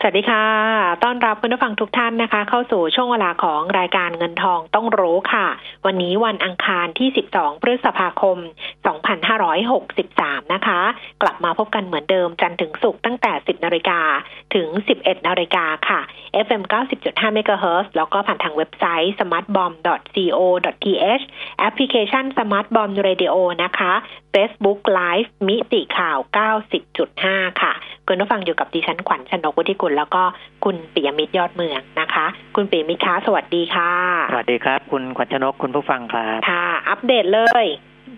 [0.00, 0.44] สวัสดีค่ะ
[1.04, 5.46] ต้อนรับคุณผู้ฟังทุกท่านนะคะ เข้าสู่ช่วงเวลาของรายการเงินทองต้องรู้ค่ะ
[5.86, 8.38] วันนี้วันอังคารที่ 12 พฤษภาคม
[9.64, 10.80] 2563 นะคะ
[11.22, 14.00] กลับมาพบกันเหมือนเดิมจันทร์ถึงศุกร์ตั้งแต่ 10 นาฬิกา
[14.54, 16.00] ถึง 11 นาฬิกาค่ะ
[16.46, 16.62] FM
[16.98, 21.24] 90.5 MHz แล้วก็ผ่านทางเว็บไซต์ smartbomb.co.th
[21.58, 23.92] แอปพลิเคชัน smartbomb radio นะคะ
[24.34, 26.18] Facebook Live มิติข่าว
[26.88, 27.72] 90.5 ค่ะ
[28.06, 30.22] คุณผู้ฟังอยู่กับดิฉันขวัญชนกวุฒิกุลแล้วก็
[30.64, 33.92] คุณปิยมิตรยอดเมืองนะคะ คุณปิยมิตรคะสวัสดีค่ะ
[34.32, 37.64] สวัสดีครับ คุณขวัญชนกคุณผู้ฟังครับค่ะ อัปเดตเลย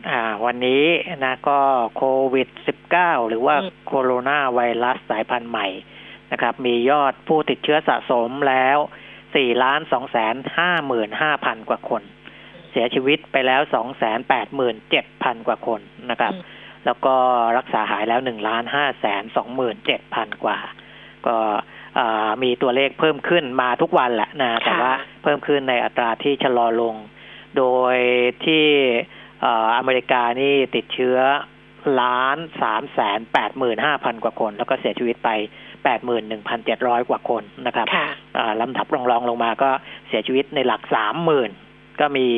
[0.08, 0.84] อ่าวันนี้
[1.24, 1.60] นะก็
[1.96, 2.02] โค
[2.34, 2.48] วิด
[2.90, 5.66] 19 หรือว่าอืมโคโรนาไวรัสสายพันธุ์ใหม่
[6.32, 8.78] นะครับ มียอดผู้ติดเชื้อสะสมแล้ว
[9.20, 12.02] 4ล้าน2แสน5หมื่น5พันกว่าคน
[12.70, 17.14] เสียชีวิตไปแล้ว2แสน8หมื่น7พันกว่าคนนะครับอืมแล้วก็
[17.58, 20.58] รักษาหายแล้ว1ล้าน5แสน2หมื่น7พันกว่า
[21.28, 21.36] ก็
[21.98, 26.94] อ่ามีตัวเลขเพิ่มขึ้นมาทุกวันแหละนะแต่ว่าเพิ่มขึ้นในอัตราที่ชะลอลง
[27.58, 27.96] โดย
[28.44, 28.64] ที่
[29.40, 31.18] เอ่ออเมริกานี่ติดเชื้อ
[32.00, 35.30] ล้านสามแสนแปดหมื่นห้าพันกว่าคน แล้วก็เสียชีวิตไป
[35.84, 39.70] แปดหมื่นหนึ่งพันเจ็ดร้อยกว่าคนนะครับค่ะอ่าลำดับรองรองลงมาก็
[40.08, 41.50] เสียชีวิตในหลักสามหมื่น
[42.00, 42.28] ก็มี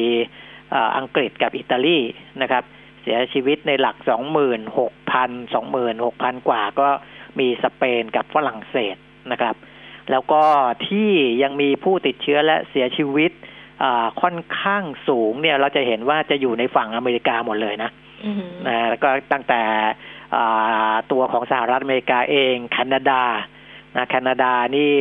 [0.70, 1.98] เอ่ออังกฤษกับอิตาลี
[2.42, 2.64] นะครับ
[3.02, 6.88] เสียชีวิตในหลักสองหมื่นหกพันสองหมื่นหกพันกว่าก็
[7.40, 8.96] มีสเปนกับฝรั่งเศส
[9.32, 9.54] นะครับ
[10.10, 10.42] แล้วก็
[10.88, 11.10] ที่
[11.42, 13.30] ยังมีผู้ติดเชื้อและเสียชีวิต
[13.82, 17.90] อ่าค่อนข้างสูงเนี่ยเราจะเห็นว่าจะอยู่ในฝั่งอเมริกาหมดเลยนะ
[18.24, 19.62] อืมนะแล้วก็ตั้งแต่
[20.36, 23.22] อ่าตัวของสหรัฐอเมริกาเองแคนาดา
[23.96, 24.94] นะแคนาดานี่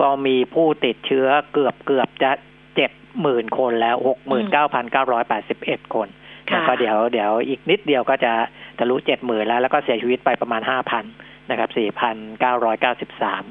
[0.00, 2.32] ก็มีผู้ติดเชื้อเกือบเกือบจะ
[2.76, 6.08] เจ็ดหมื่นคนแล้วหกหมื่นเก้าพันเก้าร้อยแปดสิบเอ็ดคน
[6.50, 8.32] ค่ะแล้วก็เดี๋ยวเดี๋ยวอีกนิดเดียวก็จะ
[8.78, 11.04] ทะลุเจ็ดหมื่นแล้ว แล้วก็เสียชีวิตไปประมาณห้าพัน
[11.50, 13.44] นะครับสี่พันเก้าร้อยเก้าสิบสาม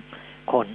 [0.52, 0.68] คน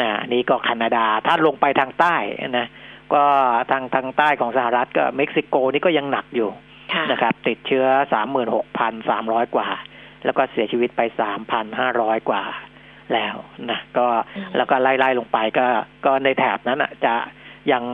[0.00, 2.16] นะอันนี้ก็แคนาดา ถ้าลงไปทางใต้
[2.58, 2.68] นะ
[3.14, 3.24] ก็
[3.70, 6.50] ทางทางใต้ของสหรัฐก็เม็กซิโกนี่ก็ยังหนักอยู่
[6.92, 9.68] ค่ะนะครับ ติดเชื้อสามหมื่นหกพันสามร้อยกว่า
[10.24, 12.42] แล้วก็เสียชีวิตไปสามพันห้าร้อยกว่า
[13.14, 13.34] แล้ว
[13.70, 14.06] นะก็
[14.36, 15.66] อืมแล้วก็ไล่ๆลงไปก็
[16.06, 17.14] ก็ในแถบนั้นอะจะ
[17.72, 17.84] ยัง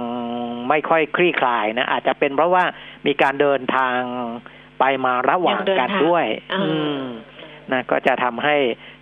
[0.69, 2.65] ไม่ค่อยคลี่คลายนะอาจจะเป็นเพราะว่า
[3.07, 3.99] มีการเดินทาง
[4.81, 7.03] ไปมาระหว่างยังเดินกันทางด้วยอ่าอืม
[7.73, 8.57] นะก็จะทำให้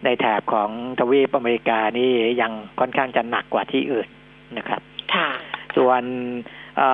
[0.04, 4.08] ในแถบของทวีปอเมริกานี่ยังค่อนข้างจะหนักกว่าที่อื่น
[4.56, 4.80] นะครับ
[5.14, 5.28] ค่ะ
[5.76, 6.02] ส่วน
[6.76, 6.90] เอ่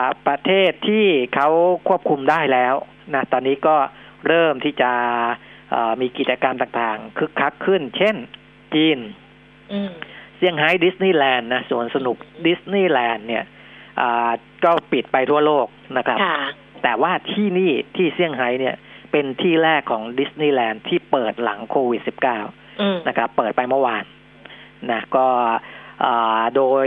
[0.00, 1.48] อประเทศที่เขา
[1.88, 2.74] ควบคุมได้แล้ว
[3.14, 3.76] นะตอนนี้ก็
[4.26, 4.90] เริ่มที่จะ
[5.70, 8.16] เอ่อมีกิจกรรมต่างๆคึกคักขึ้น เช่น
[8.74, 8.98] จีน
[9.72, 9.92] อืม
[10.36, 12.16] เซี่ยงไฮ้ดิสนีย์แลนด์นะสวนสนุก
[12.46, 13.44] ดิสนีย์แลนด์เนี่ย
[14.00, 14.30] อ่า
[14.64, 15.66] ก็ปิดไปทั่วโลก
[15.96, 16.38] นะครับค่ะ
[16.82, 18.76] แต่ว่าที่นี่ที่เซี่ยงไฮ้เนี่ย
[19.10, 24.04] เป็นที่แรกของดิสนีย์แลนด์ที่เปิดหลังโควิด -19 อืมนะครับ เปิดไปเมื่อวาน
[24.90, 25.26] นะก็
[26.04, 26.86] อ่าโดย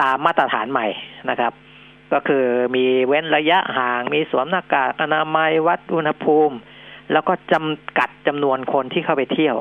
[0.00, 0.86] ตามมาตรฐานใหม่
[1.30, 1.52] นะครับ
[2.12, 2.44] ก็คือ
[2.76, 6.56] มีเว้นระยะห่างมีสวมหน้ากากอนามัยวัดอุณหภูมิ
[7.12, 9.56] แล้วก็จำกัดจำนวนคนที่เข้าไปเที่ยว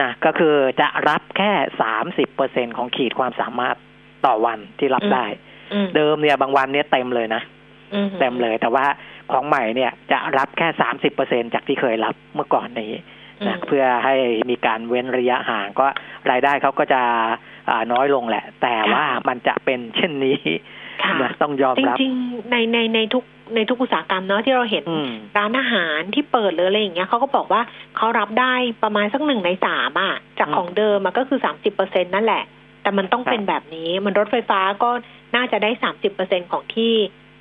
[0.00, 3.76] นะก็คือจะรับแค่สามสิบเปอร์เซ็นของขีดความสามารถ
[4.26, 5.26] ต่อวันที่รับได้
[5.72, 7.53] อืมเดิมเนี่ยบางวันเนี่ยเต็มเลยนะอื
[8.20, 8.86] เต็มเลย แต่ว่า
[9.32, 12.92] ของใหม่เนี่ยจะรับแค่สามสิบเปอร์เซ็นจากที่เคยรับเมื่อก่อนนี้
[13.40, 14.14] อืมนะเพื่อให้
[14.50, 15.86] มีการเว้นระยะห่างก็
[16.30, 17.02] รายได้เขาก็จะ
[17.68, 20.38] อ่าน้อยลงแหละ แต่ว่ามันจะเป็นเช่นนี้
[21.02, 23.24] ค่ะนะต้องยอมจรับริงๆในในในทุก
[23.54, 27.62] ในทุกอุตสาหกรรมเนาะที่เราเห็นอืมร้านอาหารที่เปิดหรืออะไรอย่างเงี้ยเขาก็บอกว่า
[27.96, 32.42] เขารับได้ประมาณสักหนึ่งในสามอะจากอืมของเดิมอะก็คือสามสิบเปอร์เซ็นนั่นแหละ
[32.82, 34.90] แต่มันต้องครับเป็นแบบนี้มันรถไฟฟ้าก็
[35.36, 36.92] น่าจะได้สามสิบเปอร์เซ็นของที่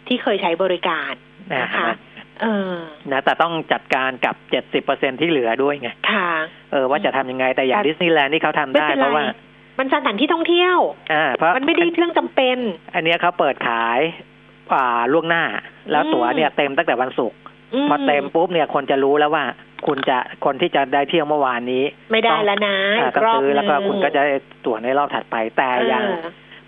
[0.08, 1.14] ที่เคยใช้บริการ
[1.54, 1.94] นะนะคะฮะ
[2.42, 2.76] เออ
[3.12, 6.32] นะแต่ต้องจัดการกับเจ็ดสิบเปอร์เซ็นที่เหลือด้วยไงค่ะ
[6.72, 9.26] เออว่าจะทำยังไงแต่อย่างแต่ดิสนีย์แลนด์นี่เขาทำไม่ได้เป็นเพไรราะว่า
[9.80, 10.78] มันสถานที่ท่องเที่ยว
[11.14, 12.58] อ่าเพราะมันไม่ได้เรื่องจำเป็น
[12.94, 14.00] อันเนี้ยเขาเปิดขาย
[14.74, 15.44] อ่าล่วงหน้า
[15.92, 17.40] แล้วอืมตั๋วเนี่ยเต็มตั้งแต่วันศุกร์
[17.82, 19.44] มพอเต็มปุ๊บเนี่ยคนจะรู้แล้วว่า
[19.88, 24.36] คุณจะคนที่จะได้เที่ยวเมื่อวานนี้ ไม่ได้แล้วนะอ่าอีกต้องรอบซื้อแล้วก็หนึ่งคุณก็จะได้
[24.66, 26.06] ตั๋วในรอบถัดไปแต่เอออย่าง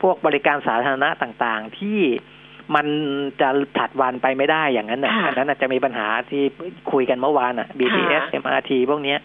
[0.02, 2.00] พวกบริการสาธารณะต่างๆที่
[2.76, 2.88] มัน
[3.42, 6.44] จะถัดวันไปไม่ได้อย่างนั้นน่ะค่ะอันนั้นน่ะจะมีปัญหาที่
[6.92, 9.20] คุยกันเมื่อวานอะ BTS ค่ะ MRT พวกเนี้ย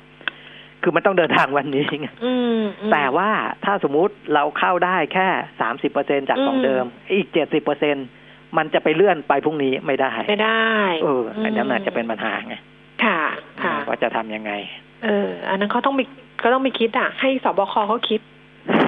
[0.82, 3.30] คือมันต้องเดินทางวันนี้ไงอืมอืมแต่ว่า
[3.64, 5.28] ถ้าสมมุติเราเข้าได้แค่
[5.60, 7.96] สามสิบเปอร์เซ็นจากของอืมเดิม อีกเจ็ดสิบเปอร์เซ็น
[8.56, 10.68] มันจะไปเลื่อนไปพรุ่งนี้ไม่ได้ไม่ได้
[11.02, 12.54] เอออันนั้นอาจจะเป็นปัญหาไง
[13.04, 13.20] ค่ะ
[13.62, 14.52] ค่ะว่าจะทำยังไง
[15.04, 16.04] เออ อันนั้นเขาต้องมี
[16.42, 18.20] ก็ต้องมีคิดอะ ให้สบคเขาคิด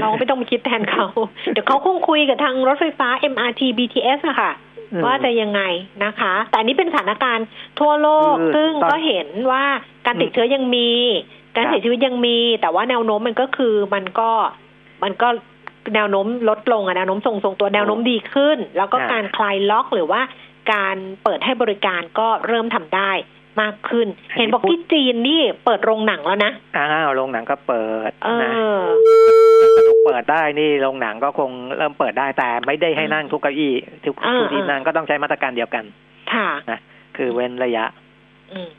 [0.00, 1.06] เราไม่ต้องไปคิดแทนเขา
[1.52, 4.52] เดี๋ยวเขาคงคุยกับทางรถไฟฟ้า MRT BTS อะค่ะ
[4.92, 5.62] อืมว่าจะยังไง
[6.04, 7.46] นะคะ แต่อันนี้เป็นสถานการณ์
[7.80, 9.64] ทั่วโลกคือซึ่งตอนก็เห็นว่า
[10.06, 10.90] การติดเชื้อยังมี
[11.56, 14.30] การครับเสียชีวิตยังมี แต่ว่าแนวโน้มมันก็คือมันก็
[15.02, 15.28] มันก็
[15.94, 20.20] แนวโน้มลดลงอะแนวโน้มทรงทรงตัวแนวโน้มดีขึ้น แล้วก็ครับการคลายล็อกหรือว่า
[20.72, 23.10] การเปิดให้บริการก็เริ่มทำได้
[23.60, 24.06] มากขึ้น
[24.36, 28.82] เห็นบอกที่จีนนี่เปิดโรงหนังแล้วนะอ้าวโรงหนังก็เปิดเอนะอ
[29.76, 35.84] สนุกเปิดได้นี่โรงหนังก็คงเริ่มเปิดได้แต่ไม่ได้ให้นั่งทุกเก้าอี้ทุกอ่าทุกที่อ่านั่งก็ต้องใช้มาตรการเดียวกัน
[36.32, 36.80] ค่ะนะ
[37.16, 37.84] คือเว้นระยะ
[38.52, 38.70] อืม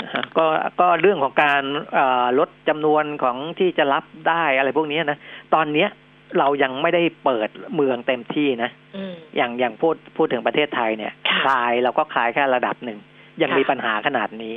[0.00, 0.46] นะฮะก็
[0.80, 1.62] ก็เรื่องของการ
[1.94, 5.18] เอ่อลดจำนวนของที่จะรับได้อะไรพวกนี้นะ
[5.54, 5.90] ตอนเนี้ย
[6.38, 12.98] เรายังไม่ได้เปิดเมืองเต็มที่นะอืมอย่างอย่างพูดพูดถึงประเทศไทยเนี่ยค่ะคลายเราก็คลายแค่ระดับหนึ่ง
[13.42, 14.54] ยังค่ะมีปัญหาขนาดนี้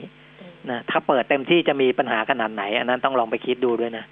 [0.70, 4.06] นะถ้าเปิดเต็มที่จะมีปัญหาขนาดไหน อันนั้นต้องลองไปคิดดูด้วยนะ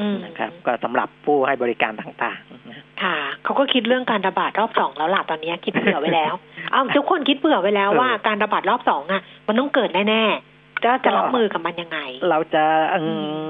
[0.00, 6.34] อืมนะครับ ก็สำหรับผู้ให้บริการต่างๆนะค่ะเขาก็คิดเรื่องการระบาดรอบสองแล้วล่ะตอนนี้คิดเผื่อไว้แล้ว
[6.72, 11.98] เอาทุกคนคิดเผื่อไว้แล้วเออว่าการระบาดรอบสองอะ มันต้องเกิดแน่ๆจะจะรับมือกับมันยังไง
[12.30, 12.64] เราจะ
[12.94, 13.00] อื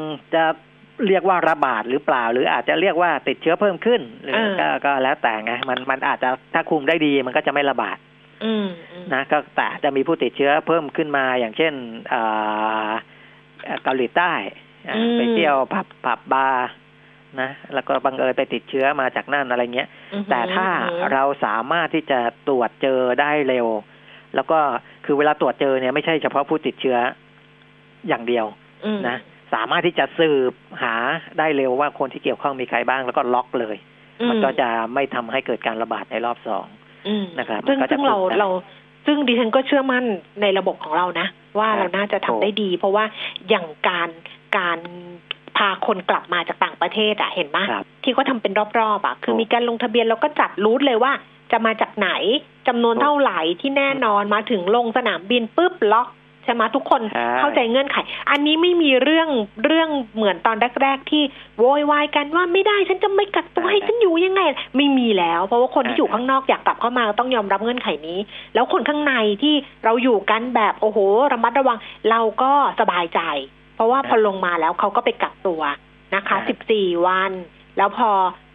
[0.05, 0.45] มจะ
[1.07, 8.14] เรียกว่าระบาดหรือเปล่า หรืออาจจะเรียกว่าติดเชื้อเพิ่มขึ้น หรือเออก็ก็แล้วแต่ไงมันมันอาจจะถ้าคุมได้ดีมันก็จะไม่ระบาดอืมอืม
[9.13, 11.73] นะก็แต่จะมีผู้ติดเชื้อเพิ่มขึ้นมาอย่างเช่น
[12.15, 12.91] อ่า
[13.83, 14.33] เกาหลีใต้
[14.89, 16.69] อ่าไปเที่ยวผับผับบาร์
[17.41, 23.67] นะแล้วก็บังเอิญไปติดเชื้อมาจากนั่นอะไรเงี้ยอืมแต่ถ้าอืมเราสามารถที่จะตรวจเจอได้เร็ว
[24.35, 24.59] แล้วก็
[25.05, 26.99] คือเวลาตรวจเจอเนี่ยไม่ใช่เฉพาะผู้ติดเชื้อ
[28.09, 28.47] อย่างเดียว
[28.85, 29.17] อืมนะ
[29.55, 30.53] สามารถที่จะสืบ
[30.83, 30.95] หา
[31.39, 33.77] ได้เร็วว่าคนที่เกี่ยวข้องมีใครบ้าง แล้วก็ล็อกเลย
[34.29, 36.84] มันก็จะไม่ทำให้เกิดการระบาดในรอบสองอืม
[37.39, 38.49] นะครับซึ่งมันก็จะซึ่งเราคุมได้เรา
[39.07, 40.05] ซึ่งดิฉันก็เชื่อมั่น
[40.41, 41.27] ในระบบของเรานะ
[41.59, 43.05] ว่าครับเราน่าจะทำได้ดี เพราะว่า
[43.49, 44.09] อย่างการ
[44.57, 44.79] การ
[45.57, 51.13] พาคนกลับมาจากต่างประเทศอะเห็นไหมครับที่เขาทำเป็นรอบๆอะคือถูกมีการลงทะเบียนแล้วก็จัดรูทเลยว่า
[51.53, 52.11] จะมาจากไหน
[52.69, 56.09] จำนวนถูกเท่าไหร่ที่แน่นอนมาถึงลงสนามบินปุ๊บล็อก
[56.45, 57.97] ใช่ไหมทุกคนใช่เข้าใจเงื่อนไข
[58.31, 59.29] อันนี้ไม่มีเรื่อง
[59.65, 61.23] เรื่องเหมือนตอนแรกๆที่
[61.59, 64.43] โวยวายกันว่าไม่ได้ฉันจะไม่กักตัวให้ฉันอยู่ยังไง
[64.77, 68.19] ไม่มีแล้ว เพราะว่าคนที่อยู่ข้างนอกอยากกลับเข้ามาต้องยอมรับเงื่อนไขนี้
[68.55, 69.55] แล้วคนข้างในที่
[69.85, 70.99] เราอยู่กันแบบโอ้โห
[71.33, 71.79] ระมัดระวัง
[72.11, 73.21] เราก็สบายใจ
[73.77, 75.63] เพราะว่าพอลงมาแล้วเขาก็ไปกักตัว
[76.15, 77.33] นะคะใช่สิบสี่วัน
[77.77, 78.11] แล้วพอ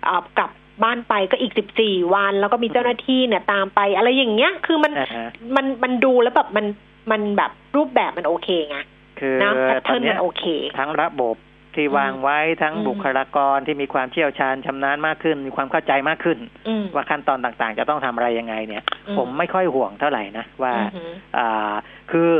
[0.05, 0.51] เอ่อกลับ
[0.83, 6.65] บ้านไปก็อีกสิบสี่วัน แล้วก็มีเจ้าหน้าที่เนี่ยตามไป อะไรอย่างเงี้ย คือมันอ่าฮะมันมันดูแล้วแบบมัน
[7.11, 8.77] มันแบบรูปแบบมันโอเคไง
[9.19, 10.43] คือนะแพทตอเทินร์นเนี้มัยนโอเค
[10.79, 11.35] ทั้งระบบ
[11.75, 16.37] ที่อืมวางไว้ทั้งอืมบุคลากรที่มีความเชี่ยวชาญชำนาญมากขึ้น มีความเข้าใจมากขึ้น
[16.67, 21.73] อืมว่าขั้นตอนต่างๆ จะต้องทำอะไรยังไงเนี่ยอืผมไม่ค่อยห่วงเท่าไหร่นะว่าอือหืออ่า
[22.11, 22.31] คือ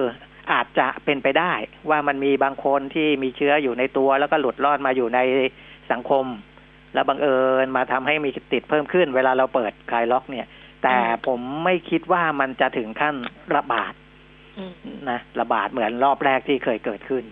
[0.51, 1.53] อาจจะเป็นไปได้
[1.89, 5.19] ว่ามันมีบางคนที่มีเชื้ออยู่ในตัว แล้วก็หลุดรอดมาอยู่ใน
[5.91, 6.25] สังคม
[6.93, 10.47] แล้วบังเอิญมาทำให้มีติดเพิ่มขึ้น เวลาเราเปิดคลายล็อกเนี่ย
[10.83, 10.97] แต่
[11.27, 13.15] ผมไม่คิดว่ามันจะถึงขั้น
[13.55, 13.98] ระบาดอืม
[15.09, 17.23] นะระบาดเหมือนรอบแรกที่เคยเกิดขึ้น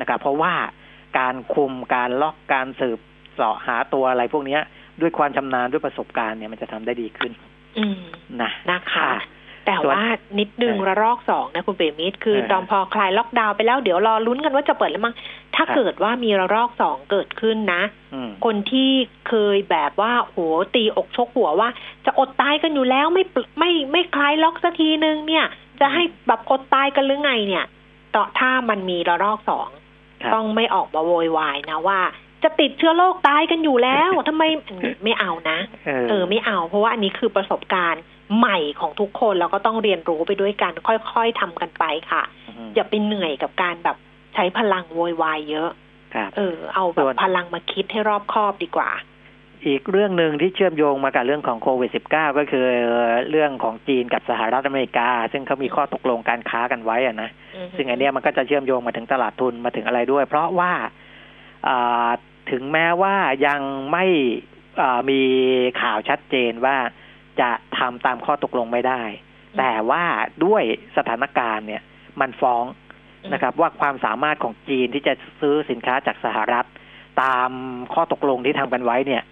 [0.00, 0.54] นะครับ เพราะว่า
[1.18, 2.98] การคุมการล็อกการสืบ
[3.34, 4.60] เสาะหาตัวอะไรพวกเนี้ย
[5.00, 7.32] ด้วยความชำนาญด้วยประสบการณ์เนี่ยมันจะทำได้ดีขึ้น
[7.78, 8.00] อืม
[8.42, 9.22] นะนะคะอะ
[9.66, 10.06] แต่ส่วนว่า
[10.38, 15.14] นิดนึงเออระลอกสองนะคุณเปรมิตรคือเออตอนพอคลายล็อกดาวน์ไปแล้วเดี๋ยวรอลุ้นกันว่าจะเปิดแล้วมั้ง
[15.54, 17.82] ถ้าครับเกิดว่ามีระลอกสองเกิดขึ้นนะ
[18.14, 18.90] อืมคนที่
[19.28, 20.38] เคยแบบว่าโห
[20.74, 21.68] ตีอกชกหัวว่า
[22.06, 25.46] จะอดตายกันอยู่แล้วไม่ปลไม่ไม่คลายล็อกสักทีนึงเนี่ย
[25.84, 27.64] จะให้แบบอดตายกันหรือไงเนี่ย
[28.14, 29.68] ต่อถ้ามันมีระลอกสอง
[30.22, 32.00] ครับต้องไม่ออกมาโวยวายนะว่า
[32.42, 34.42] จะติดเชื้อโรคตายกันอยู่แล้วทำไม
[35.04, 38.02] ไม่เอานะเออเออไม่เอา เพราะว่าอันนี้คือประสบการณ์
[38.38, 42.22] ใหม่ของทุกคนแล้วก็ต้องเรียนรู้ไปด้วยกัน ค่อยๆทำกันไปค่ะ
[42.66, 43.96] มอย่าไปเหนื่อยกับการแบบ
[44.34, 45.70] ใช้พลังโวยวายเยอะ
[46.14, 48.90] ครับเออ เอาแบส่บวนพลังมาคิดให้รอบคอบดีกว่า
[49.66, 52.66] อีกเรื่องหนึ่งที่เชื่อมโยงมากับเรื่องของโควิด -19 ก็คือ
[53.30, 57.30] เรื่องของจีนกับสหรัฐอเมริกา ซึ่งเขามีข้อตกลงการค้ากันไว้อะนะ
[57.76, 60.72] ซึ่งอันเนี้ยมันก็จะเชื่อมโยงมาถึงตลาดทุนมาถึงอะไรด้วย เพราะว่า
[61.68, 62.10] อ่า
[62.50, 63.14] ถึงแม้ว่า
[63.46, 63.60] ยัง
[63.92, 64.04] ไม่
[64.82, 65.20] อ่ามี
[65.82, 66.76] ข่าวชัดเจนว่า
[67.40, 70.04] จะทำตามข้อตกลงไม่ได้อืมแต่ว่า
[70.44, 70.62] ด้วย
[70.96, 71.82] สถานการณ์เนี่ย
[72.20, 72.64] มันฟ้อง
[73.32, 76.66] นะครับว่าความสามารถของจีนที่จะซื้อสินค้าจากสหรัฐ
[77.22, 77.50] ตาม
[77.94, 79.22] ข้อตกลงที่ทำกันไว้เนี่ย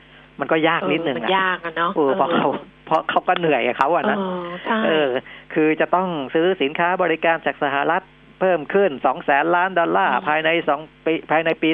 [0.40, 2.48] มันก็ยากนิดนึงเออมัอะยากอะเนาะเออเพราะเขา
[2.86, 5.08] เพราะเขาก็เหนื่อยกับเขาอะนะเออใช่เออ
[5.54, 8.02] คือจะต้องซื้อสินค้าบริการจากสหรัฐ
[8.40, 11.70] เพิ่มขึ้นสองแสนล้านดอลลาร์ภายในสองปีภายในปี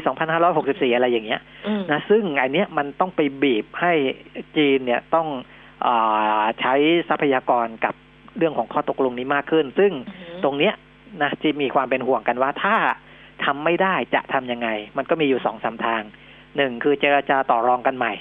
[0.46, 3.92] 2564อะไรอย่างเงี้ยอืมนะซึ่งอันเนี้ยมันต้องไปบีบให้
[4.56, 5.28] จีนเนี่ยต้อง
[5.82, 5.94] เอ่
[6.40, 6.74] อใช้
[7.08, 7.94] ทรัพยากรกับ
[8.38, 10.74] เรื่องของข้อตกลงนี้มากขึ้น ซึ่งอือฮึตรงเนี้ย
[11.22, 12.76] นะที่มีความเป็นห่วงกันว่าถ้า
[13.44, 16.02] ทำไม่ได้จะทำยังไง มันก็มีอยู่สองสามทาง
[16.56, 18.12] หนึ่งคือเจรจาต่อรองกันใหม่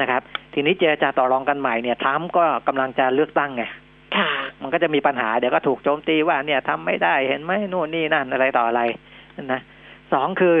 [0.00, 0.22] นะครับ
[0.54, 3.64] ทีนี้เจรจาต่อรองกันใหม่เนี่ยทรัมป์ก็กำลังจะเลือกตั้งไง
[4.16, 4.28] ค่ะ
[4.62, 8.82] มันก็จะมีปัญหาเดี๋ยวก็ถูกโจมตีว่าเนี่ยทำไม่ได้เห็นไหมนู่นนี่นั่นอะไรต่ออะไร
[9.52, 9.60] นะ
[10.12, 10.54] สองคือ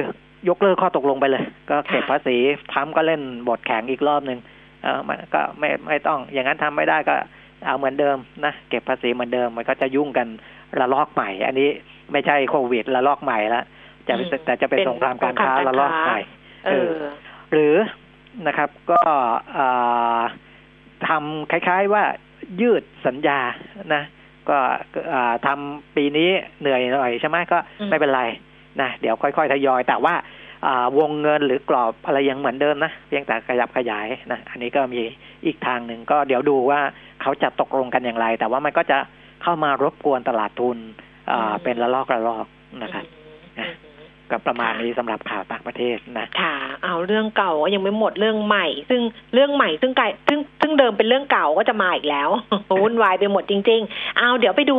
[0.48, 2.36] ยกเลิกข้อตกลงไปเลย ก็เก็บค่ะภาษี
[2.72, 4.38] ทรัมป์ก็เล่นบทแข็งอีกรอบหนึ่ง
[4.82, 7.14] เออมันก็ไม่ไม่ต้อง อย่างนั้นทำไม่ได้ก็
[7.66, 10.26] เอาเหมือนเดิมนะเก็บภาษีเหมือนเดิมมันก็จะยุ่งกัน
[10.80, 11.68] ระลอกใหม่ อันนี้
[12.12, 13.62] ไม่ใช่โควิดระลอกใหม่ละ
[14.08, 16.20] จะอืมแต่จะเป็นเป็นสงครามการค้าสงครามการระลอกค้าใหม่
[16.66, 16.92] เออ
[17.52, 17.74] หรือ
[18.46, 19.00] นะครับ ก็
[19.52, 19.66] เอ่
[20.18, 20.20] อ
[21.08, 22.04] ทำคล้ายๆว่า
[22.60, 23.40] ยืดสัญญา
[23.94, 24.02] นะ
[24.48, 24.58] ก็
[25.08, 28.22] เอ่อทำปีนี้เหนื่อยหน่อยใช่ไหมก็อืมไม่เป็นไร
[28.80, 30.14] นะเดี๋ยวค่อยๆทยอย แต่ว่า
[30.66, 35.02] อ่าวงเงินหรือกรอบอะไรยังเหมือนเดิมนะเพียงแต่ขยับขยายนะอันนี้ก็มี
[35.44, 36.80] อีกทางหนึ่งก็เดี๋ยวดูว่า
[37.22, 38.98] เขาจะตกลงกันอย่างไร แต่ว่ามันก็จะ
[39.42, 40.78] เข้ามารบกวนตลาดทุน
[41.30, 42.46] อ่าเป็นระลอกระลอก
[42.82, 43.04] นะครับ
[43.58, 43.72] อืม
[44.30, 46.54] ก็ประมาณนี้สำหรับข่าวต่างประเทศนะค่ะ
[46.84, 49.00] เอาเรื่องเก่าก็ยังไม่หมดเรื่องใหม่ ซึ่ง
[49.34, 52.28] เรื่องใหม่ซึ่งไกลซึ่งซึ่งเดิมเป็นเรื่องเก่าก็จะมาอีกแล้ว
[52.82, 54.76] วุ่นวายไปหมดจริง ๆ เอาเดี๋ยวไปดู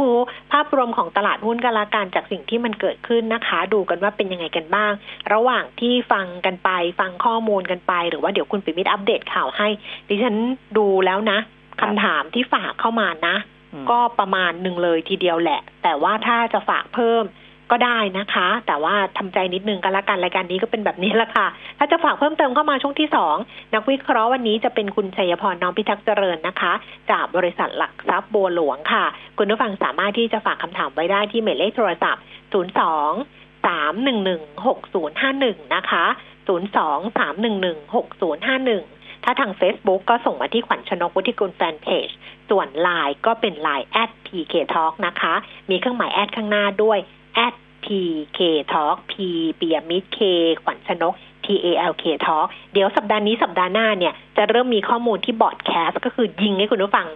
[0.52, 4.92] ภาพรวมของตลาดหุ้นกันละกันจากสิ่งที่มันเกิดขึ้นนะคะ ดูกันว่าเป็นยังไงกันบ้าง
[5.34, 9.68] ระหว่างที่ฟังกันไปฟังข้อมูลกันไป หรือว่าเดี๋ยวคุณปิมิตอัปเดตข่าวให้
[10.10, 10.36] ดิฉัน
[10.78, 11.40] ดูแล้วนะ
[11.82, 13.36] คำถามที่ฝากเข้ามานะ
[13.74, 17.24] อืมก็ประมาณหนึ่งเลยทีเดียวแหละ แต่ว่าถ้าจะฝากเพิ่ม
[17.72, 23.36] ก็ได้นะคะ แต่ว่าทำใจนิดนึงกันละกันรายการนี้ก็เป็นแบบนี้ละค่ะ ถ้าจะฝากเพิ่มเติมเข้ามาช่วงที่สอง
[23.74, 26.74] นักวิเคราะห์วันนี้จะเป็นคุณชัยพรน้องพิทักษ์เจริญนะคะ
[27.12, 29.06] จากบริษัทหลักทรัพย์บัวหลวงค่ะ
[29.38, 36.06] คุณผู้ฟังสามารถที่จะฝากคำถามไว้ได้ที่หมายเลขโทรศัพท์ 02 311 6051 นะคะ
[36.48, 42.10] 02 311 6051ถ้าทาง Facebook ก็ส่งมาที่ขวัญชนกวุฒิกุลแฟนเพจ
[42.50, 45.34] ส่วน Line ก็เป็น Line at pk talk นะคะ
[45.70, 47.00] มีเครื่องหมาย at ข้างหน้าด้วย
[47.46, 48.40] at pk
[48.74, 49.14] talk p
[49.56, 50.20] ปิยมิตร k
[50.64, 51.14] ขวัญชนก
[51.46, 57.08] t a l k talk เดี๋ยวสัปดาห์นี้สัปดาห์หน้าเนี่ย จะเริ่มมีข้อมูลที่ broadcast ก็คือยิงให้คุณผู้ฟัง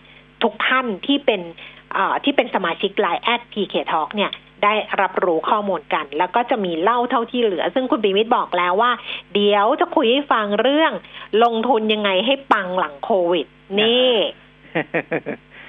[0.44, 1.42] ทุกท่านที่เป็น
[1.94, 4.32] เอ่อที่เป็นสมาชิก Line at pk talk เนี่ย
[4.64, 8.92] ได้รับรู้ข้อมูลกัน แล้วก็จะมีเล่าเท่าที่เหลือ ซึ่งคุณปิยมิตรบอกแล้วว่า
[9.34, 10.94] เดี๋ยวจะคุยให้ฟังเรื่อง
[11.44, 13.46] ลงทุนยังไงให้ปังหลังโควิด
[13.80, 14.14] นี่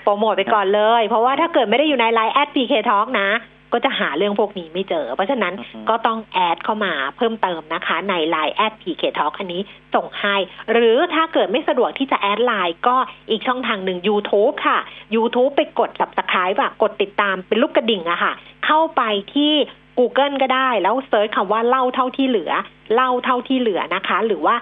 [0.04, 3.28] โปรโมทไปก่อนเลย เพราะว่าถ้าเกิดไม่ได้อยู่ใน Line at PK Talk นะ
[3.72, 9.62] ก็จะหาเรื่องพวกนี้ไม่เจอ เพราะฉะนั้นอือฮึก็ต้อง add เข้ามาเพิ่มเติมนะคะ ใน Line at PK Talk อันนี้
[9.94, 10.36] ส่งให้
[10.72, 12.96] หรือถ้าเกิดไม่สะดวกที่จะ add Line ก็
[13.30, 14.78] อีกช่องทางหนึ่ง YouTube ค่ะ
[15.14, 18.32] YouTube ไปกด subscribe อะกดติดตามเป็นลูกกระดิ่งอะค่ะ
[18.66, 19.02] เข้าไป
[19.34, 19.52] ที่
[20.00, 22.52] Google ก็ได้ แล้ว search คำว่าเล่าเท่าที่เหลือ
[22.94, 24.54] เล่าเท่าที่เหลือนะคะ หรือว่า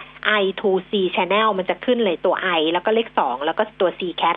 [0.42, 4.36] i2c channel มันจะขึ้นเลยตัว i แล้วก็เลข 2 แล้วก็ตัว c cat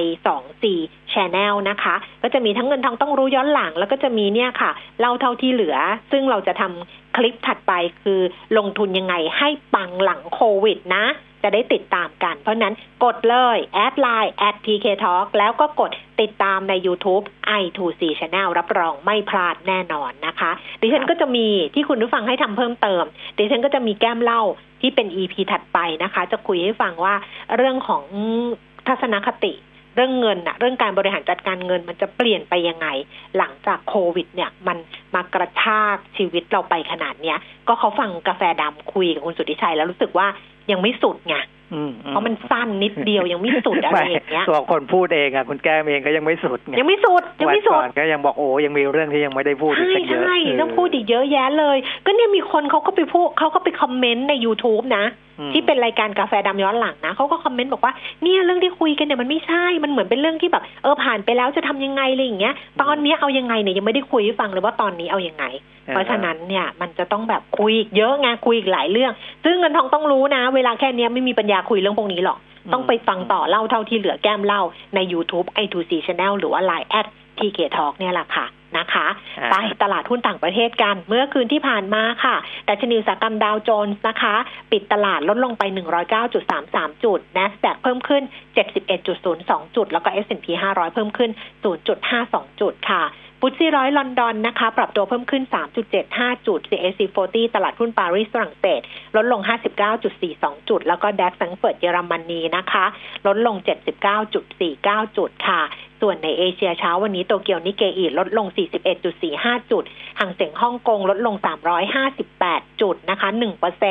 [0.00, 0.02] i
[0.32, 0.64] 2 c
[1.12, 5.76] channel นะคะ ก็จะมีทั้งเงินทองต้องรู้ย้อนหลัง แล้วก็จะมีเนี่ยค่ะ เล่าเท่าที่เหลือ
[6.10, 7.72] ซึ่งเราจะทำ คลิปถัดไป
[8.02, 8.20] คือ
[8.58, 11.06] ลงทุนยังไงให้ปังหลังโควิดนะ
[11.42, 17.24] จะได้ติดตามกัน เพราะนั้นกดเลย add Line at PK Talk แล้วก็กดติดตามใน YouTube
[17.60, 23.04] i2c Channel รับรองไม่พลาดแน่นอนนะคะ ดิฉันก็จะมีที่คุณผู้ฟังให้ทำเพิ่มเติม
[23.38, 24.42] ดิฉันก็จะมีแก้มเล่า
[24.80, 27.14] ที่เป็น EP ถัดไปนะคะ จะคุยให้ฟังว่า
[27.56, 28.04] เรื่องของ
[28.86, 29.52] ทัศนคติ
[29.94, 32.86] เรื่องเงินอะเรื่องการบริหารจัดการเงินมันจะเปลี่ยนไปยังไง
[33.38, 34.78] หลังจากโควิด เนี่ย มัน
[35.14, 40.26] มากระชากชีวิตเราไปขนาดเนี้ย ก็เขาฟังกาแฟดำคุยกับคุณสุทธิชัยแล้วรู้สึกว่า
[40.70, 41.36] ยังไม่สุดไง
[41.74, 57.92] อืมเพราะมันสั้นนิดเดียวยังไม่สุดอะไรอย่างเงี้ยตัวคนพูดเองอะคุณแก้มเองก็ยังไม่สุดไงยังไม่สุดยังไม่สุวัดนก่อนก็ยังบอกโอ้ยังมีเรื่องที่ยังไม่ได้พูดอีกใช่ตั้งเยอะใช่เต้องพูดอีกเยอะแยะเลย ก็เนี่ยมีคนเขาก็ไปพูดเขาก็ไปคอมเมนต์ใน YouTube นะอืม ที่เป็นรายการกาแฟดำย้อนหลังนะเขาก็คอมเมนต์บอกว่า
[58.22, 65.44] เนี่ยเรื่องที่คุยกันเนี่ยมันไม่ใช่ มันเหมือนเป็นเรื่องที่แบบเออผ่านไปแล้วจะทำยังไงอะไรอย่างเงี้ย ตอนเนี้ยเอายังไงเนี่ยยังไม่ได้คุยให้ฟังเลยว่าตอนนี้เอายังไง
[65.88, 69.12] เพราะฉะนั้นเนี่ยมันจะต้องแบบคุยอีกเยอะไงคุยอีกหลายเรื่อง
[69.44, 72.38] ซึ่งเงินทองต้องรู้นะ เวลาแค่เนี้ยไม่มีปัญญาคุยเรื่องพวกนี้หรอก
[72.72, 74.62] ต้องไปฟังต่อเล่าเท่าที่เหลือแก้มเล่า
[74.94, 77.06] ใน YouTube i2c Channel หรือว่า Line at
[77.38, 78.46] TK Talk เนี่ยแหละค่ะ
[78.78, 79.06] นะคะ
[79.40, 84.34] อ่าไปตลาดหุ้นต่างประเทศกัน เมื่อคืนที่ผ่านมาค่ะแต่ชนีอุตสาหกรรมดาวโจนส์นะคะ
[84.72, 85.62] ปิดตลาดลดลงไป
[86.32, 88.22] 109.33 จุด NASDAQ เพิ่มขึ้น
[88.98, 91.30] 71.02 จุด แล้วก็ S&P 500 เพิ่มขึ้น
[91.94, 93.02] 0.52 จุดค่ะ
[93.42, 95.42] ฟุตซี่ร้อยลอนดอนนะคะ ปรับตัวเพิ่มขึ้น
[95.94, 98.80] 3.75 จุด CAC 40 ตลาดหุ้นปารีสฝรั่งเศส
[99.16, 99.40] ลดลง
[100.04, 102.84] 59.42 จุด แล้วก็ดัคสังเฟิร์ตเยอรมนีนะคะ
[103.26, 103.56] ลดลง
[104.36, 105.60] 79.49 จุดค่ะ
[106.00, 108.46] ส่วนในเอเชียเช้าวันนี้โตเกียวนิเกอีลดลง
[109.08, 109.84] 41.45 จุด
[110.20, 111.34] ห่างเสียงฮ่องกงลดลง
[112.08, 113.84] 358 จุดนะคะ1%เ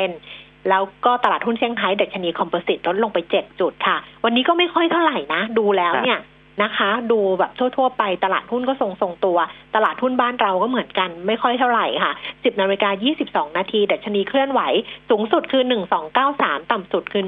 [0.68, 6.18] แล้วก็ตลาดหุ้นเซี่ยงไฮ้ดัชนีคอมโพสิตลดลงไปเจ็ดจุดค่ะ วันนี้ก็ไม่ค่อยเท่าไหร่นะ ดูแล้วเนี่ย
[6.62, 9.38] นะคะ ดูแบบทั่ว ๆ ไปตลาดหุ้นก็ทรงทรงตัว
[9.74, 12.90] ตลาดหุ้นบ้านเราก็เหมือนกัน ไม่ค่อยเท่าไหร่ค่ะ 10นาฬิกา
[13.48, 14.60] 22 นาทีดัชนีเคลื่อนไหว
[15.10, 15.62] สูงสุดคือ
[16.16, 17.24] 1293 ต่ำสุดคือ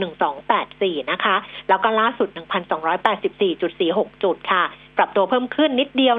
[0.53, 1.37] 1284 นะคะ
[1.69, 2.29] แล้วก็ล่าสุด
[3.07, 4.65] 1,284.46 จุดค่ะ
[4.97, 6.17] ปรับตัวเพิ่มขึ้นนิดเดียว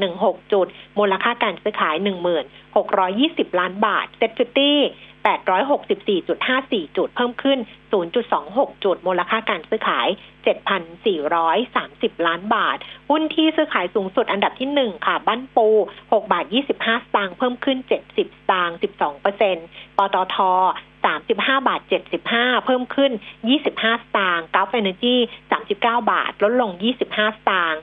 [0.00, 0.66] 1.16 จุด
[0.98, 1.96] มูลค่าการซื้อขาย
[2.72, 4.78] 1620 ล้านบาท SET fifty
[5.24, 7.58] 864.54 จุด เพิ่มขึ้น
[8.20, 10.08] 0.26 จุด มูลค่าการซื้อขาย
[10.96, 12.76] 7,430 ล้านบาท
[13.10, 15.68] หุ้นที่ซื้อขายสูงสุดอันดับที่ 1 ค่ะ บ้านปู
[16.02, 18.18] 6 บาท 25 สตางค์ เพิ่มขึ้น 70 ส
[18.50, 19.66] ตางค์ 12เปอร์เซ็นต์
[19.96, 20.36] ปตท
[21.04, 21.80] 35 บาท
[22.24, 23.12] 75 เพิ่มขึ้น
[23.58, 25.16] 25 สตางค์กราฟเอเนจี
[25.62, 25.74] 39
[26.12, 26.70] บาท ลดลง
[27.04, 27.80] 25 สตางค์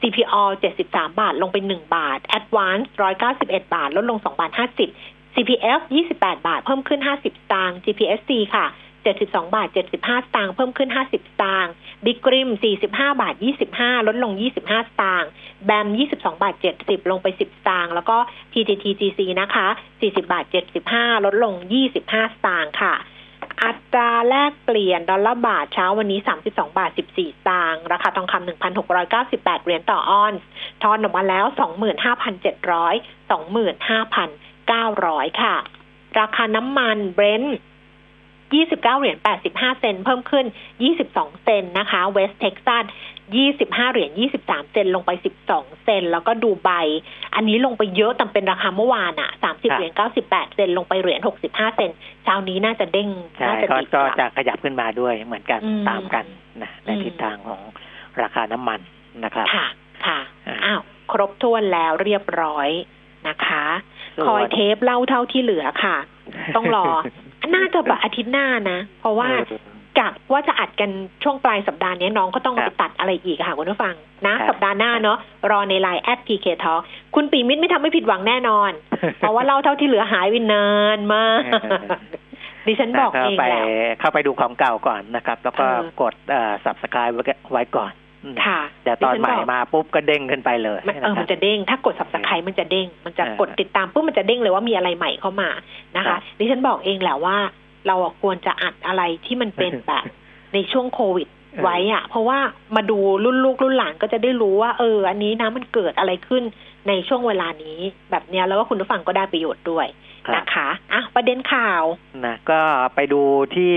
[0.00, 0.44] CPO
[0.82, 2.84] 73 บาท ลงไป 1 บาท Advance
[3.28, 5.80] 191 บาท ลดลง 2 บาท 50 CPF
[6.14, 8.66] 28 บาท เพิ่มขึ้น 50 สตางค์ GPSC ค่ะ
[9.08, 11.72] 72 บาท 75 สตางค์ เพิ่มขึ้น 50 สตางค์
[12.04, 12.48] Big Grim
[12.84, 13.34] 45 บาท
[13.70, 15.30] 25 ลดลง 25 สตางค์
[15.68, 18.16] BAM 22 บาท 70 ลงไป 10 สตางค์ แล้วก็
[18.52, 19.68] PTTGC นะคะ
[20.00, 20.44] 40 บาท
[20.84, 21.54] 75 ลดลง
[21.94, 22.94] 25 สตางค์ค่ะ
[23.64, 27.18] อัตราแลกเปลี่ยนดอลลาร์บาทเช้าวันนี้ 32 บาท 14 ส
[27.48, 28.48] ตางค์ ราคาทองคำ
[29.02, 30.40] 1,698 เหรียญต่อออนซ์
[30.82, 31.44] ทอนออกมาแล้ว
[32.08, 32.94] 25,700
[33.30, 35.56] 25,000 25,900 ค่ะ
[36.20, 37.58] ราคาน้ำมันเบรนท์
[38.48, 40.46] 29 เหรียญ 85 เซนต์ เพิ่มขึ้น
[40.94, 42.84] 22 เซนต์นะคะเวสต์เท็กซัส
[43.38, 44.10] 25 เหรียญ
[44.42, 45.10] 23 เซนต์ ลงไป
[45.48, 46.70] 12 เซน แล้วก็ดูไบ
[47.34, 49.92] อันนี้ลงไปเยอะแต่เป็นราคาเมื่อวานอะ30 เหรียญ
[50.24, 51.90] 98 เซนต์ ลงไปเหรียญ 65 เซน
[52.24, 56.24] เช้านี้น่าจะเด้งใช่น่าจะก็ดีก็กว่าจะขยับขึ้นมาด้วยเหมือนกันอืมตามกัน
[56.62, 57.62] นะในอืมทิศทางของ
[58.22, 58.80] ราคาน้ำมัน
[59.24, 59.66] นะครับ ค่ะ
[60.06, 60.80] ค่ะอ่าอ้าว
[61.12, 62.68] ครบถ้วนแล้วเรียบร้อย
[63.28, 65.96] นะคะส่วน คอยเทปเล่าเท่าที่เหลือค่ะ
[66.56, 66.86] ต้องรอ
[67.54, 69.60] น่าจะแบบอาทิตย์หน้านะ เพราะว่าเออ
[69.98, 70.90] กะว่าจะอัดกัน
[71.22, 73.94] ช่วงปลายสัปดาห์นี้น้องก็ต้องครัไปบตัดอะไรอีกค่ะคุณผู้ฟัง
[74.26, 75.18] นะครับสัปดาห์หน้าเนาะ
[75.50, 76.74] รอในไลน์แอดพีเคทอ
[77.14, 78.70] คุณปีมิตรไม่ทำให้ผิดหวังแน่นอน
[79.18, 81.80] เพราะว่าเล่าเท่าที่เหลือหายไปนานมากเออ
[82.66, 83.64] ดิฉันบอกเข้าเองไปแหละ
[84.00, 88.07] เข้าไปดูของเก่าก่อนนะครับ แล้วก็เออกดเอ่อ subscribe ไว้ไว้ก่อนอืม
[88.44, 95.48] ค่ะเดี๋ยวตอนดิฉัใหม่บกมาปุ๊บก็เด้งขึ้นไปเลยมันเอนะอครัมับนจะเด้งถ้ากดสับสไครมันจะเด้ง มันจะเออกดติดตามปุ๊บมันจะเด้งเลยว่ามีอะไรใหม่เข้ามา
[95.96, 97.36] นะครัคะบดิฉันบอกเองแหละว่า
[97.86, 100.04] เราอะควรจะอัดอะไรที่มันเป็นแบบ
[100.54, 101.28] ในช่วงโควิด
[101.62, 102.38] ไว้อะเพราะว่า
[102.76, 106.42] มาดูรุ่นลูกรุ่นหลานก็จะได้รู้ว่า เออ อันนี้นะมันเกิดอะไรขึ้น
[106.88, 107.78] ในช่วงเวลานี้
[108.10, 111.82] แบบเนี้ยแล้วว่าคุณผู้ฟังก็ได้ประโยชน์ด้วยครับ นะคะอะประเด็นข่าว
[112.26, 112.60] นะก็
[112.94, 113.22] ไปดู
[113.56, 113.74] ที่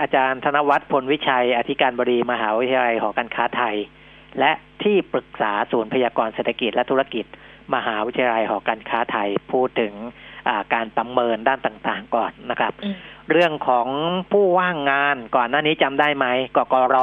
[0.00, 3.76] อาจารย์ธนวัฒน์พลวิชัย อธิการบดีมหาวิทยาลัยหอการค้าไทย
[4.38, 7.24] และที่ปรึกษาศูนย์พยากรณ์เศรษฐกิจและธุรกิจ
[7.74, 9.94] มหาวิทยาลัยหอการค้าไทยพูดถึง
[10.48, 12.96] อ่าการประเมินด้านต่างๆก่อนนะครับอืม
[13.30, 13.88] เรื่องของ
[14.32, 16.96] ผู้ว่างงานก่อนหน้านี้จำได้ไหมกกร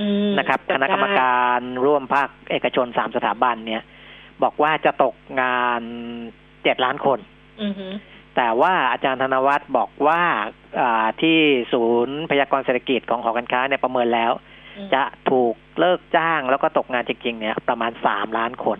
[0.00, 3.82] อืมนะครับจำคณะกรรมได้การร่วมภาคเอกชนสามสถาบันเนี่ย
[4.42, 5.82] บอกว่าจะตกงาน
[6.62, 7.18] เจ็ดล้านคน
[7.62, 7.86] อือฮึ
[8.36, 10.20] แต่ว่าอาจารย์ธนวัฒน์บอกว่า
[10.80, 11.38] อ่าที่
[11.72, 14.32] ศูนย์พยากรณ์เศรษฐกิจของหอการค้าเนี่ยประเมินแล้ว
[14.76, 18.78] อืมจะถูกเลิกจ้างแล้วก็ตกงานจริงๆเนี่ยประมาณสามล้านคน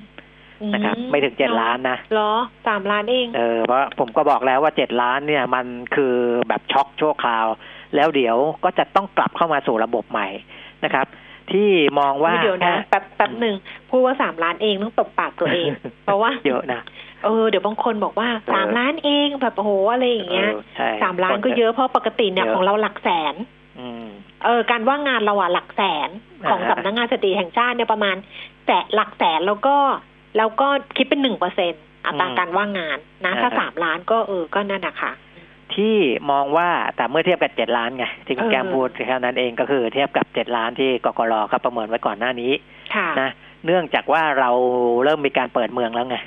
[0.74, 2.32] นะครับอืไม่ถึงเจ็ดล้านนะเหรอ
[2.66, 6.14] สามล้านเองเออเพราะผมก็บอกแล้วว่าเจ็ดล้านเนี่ยมันคือ
[6.48, 7.46] แบบช็อกชั่วคราว
[7.94, 10.28] แล้วเดี๋ยวก็จะต้องกลับเข้ามาสู่ระบบใหม่
[10.84, 11.06] นะครับ
[11.52, 13.54] ที่มองว่าเดี๋ยวนะแค่แป๊บแป๊บหนึ่ง
[13.90, 15.68] พูดว่าสามล้านเองต้องตบปากตัวเอง
[16.04, 16.80] เพราะว่าเยอะนะ
[17.24, 23.34] เออเดี๋ยวบางคนบอกว่าเออสามล้านเองแบบโอ้โหอะไรอย่างเงี้ยออใช่สามล้านก็เยอะเพราะปกติเนี่ยเยอะของเราหลักแสน
[23.80, 24.06] อืม
[24.44, 26.08] เออการว่างงานเราอะหลักแสน
[26.50, 28.16] ของอ่าฮะสำนักงานสถิติแห่งชาติเนี่ยประมาณ
[28.66, 29.76] แต่หลักแสนแล้วก็
[30.36, 31.72] แล้วก็คิดเป็นหนึ่งเปอร์เซ็น
[32.06, 35.12] อัตราการว่างงานนะถ้าสามล้านก็เออก็นั่นนะคะ
[35.74, 35.96] ที่
[36.30, 42.52] มองว่าแต่เมื่อเทียบกับเจ็ดล้านไงที่คุณเออแก้มพูดแค่นั้นเองก็คือเทียบกับเจ็ดล้านที่กกรเขาประเมินไว้ก่อนหน้านี้
[42.94, 43.30] ค่ะนะ
[43.66, 44.50] เนื่องจากว่าเรา
[45.04, 46.22] เริ่มมีการเปิดเมืองแล้วไงค่ะ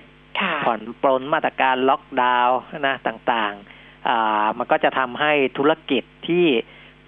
[0.65, 6.45] ผ่อนปลนมาตรการล็อกดาวน์นะต่างๆ มันก็จะทำให้ธุรกิจที่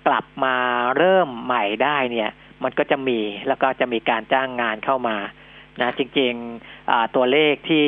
[0.07, 0.55] กลับมา
[0.97, 2.29] เริ่มใหม่ได้เนี่ย
[2.63, 5.17] มันก็จะมีแล้วก็จะมีการจ้างงานเข้ามา
[5.81, 7.85] นะจริงๆตัวเลขที่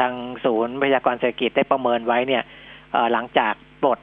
[0.00, 2.42] ทางศูนย์พยากรเศรษฐกิจได้ประเมินไว้เนี่ย
[3.12, 3.98] หลังจากปลด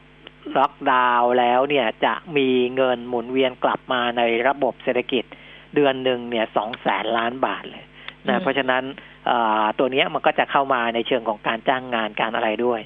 [0.58, 5.24] ล็อกดาวน์แล้วเนี่ยจะมีเงินหมุนเวียนกลับมาในระบบเศรษฐกิจ
[5.76, 7.86] เดือนหนึ่งเนี่ยสองแสนล้านบาทเลย
[8.30, 8.84] นะมเพราะฉะนั้น
[9.28, 12.82] เอ่อตัวเนี้ยมันก็จะเข้ามาในเชิงของการจ้างงานการอะไรด้วย